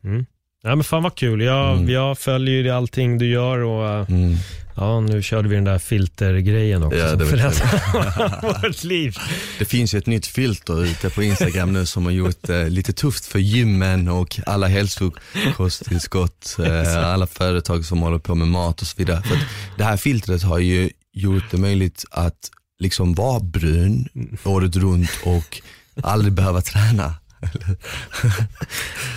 [0.63, 1.41] Ja men fan vad kul.
[1.41, 4.37] Jag, jag följer ju allting du gör och eh, Mm.
[4.77, 9.17] ja, nu körde vi den där filtergrejen också Ja, det vet förändrar vårt liv.
[9.59, 12.93] Det finns ju ett nytt filter ute på Instagram nu som har gjort eh, lite
[12.93, 18.87] tufft för gymmen och alla hälsokosttillskott, eh, alla företag som håller på med mat och
[18.87, 19.23] så vidare.
[19.23, 19.43] För att
[19.79, 24.09] det här filtret har ju gjort det möjligt att liksom vara brun
[24.45, 25.61] året runt och
[26.03, 27.15] aldrig behöva träna.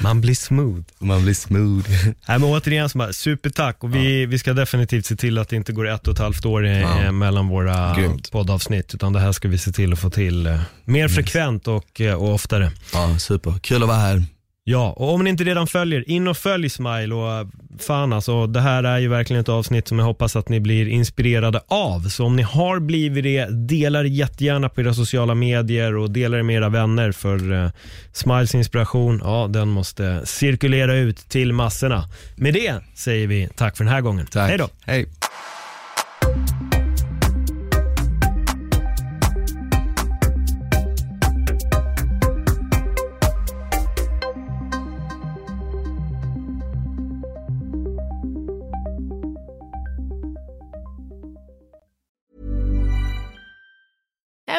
[0.02, 0.84] Man blir smooth.
[1.00, 1.90] Man blir smooth.
[2.28, 5.56] Nej, men återigen, så bara, supertack och vi, vi ska definitivt se till att det
[5.56, 7.12] inte går ett och ett halvt år eh, Ja.
[7.12, 8.32] mellan våra Grymt.
[8.32, 12.02] poddavsnitt, utan det här ska vi se till att få till eh, mer frekvent och,
[12.02, 12.72] eh, och oftare.
[12.94, 13.54] Ja, super.
[13.62, 14.24] Kul att vara här.
[14.66, 17.48] Ja, och om ni inte redan följer, in och följ Smile och eh,
[17.80, 20.88] fan alltså, det här är ju verkligen ett avsnitt som jag hoppas att ni blir
[20.88, 22.00] inspirerade av.
[22.10, 26.38] Så om ni har blivit det, dela det jättegärna på era sociala medier och dela
[26.38, 27.72] det med era vänner för eh,
[28.14, 32.10] Smiles inspiration, ja den måste cirkulera ut till massorna.
[32.36, 34.26] Med det säger vi tack för den här gången.
[34.26, 34.50] Tack.
[34.50, 34.70] Hej då!
[34.86, 35.06] Hej.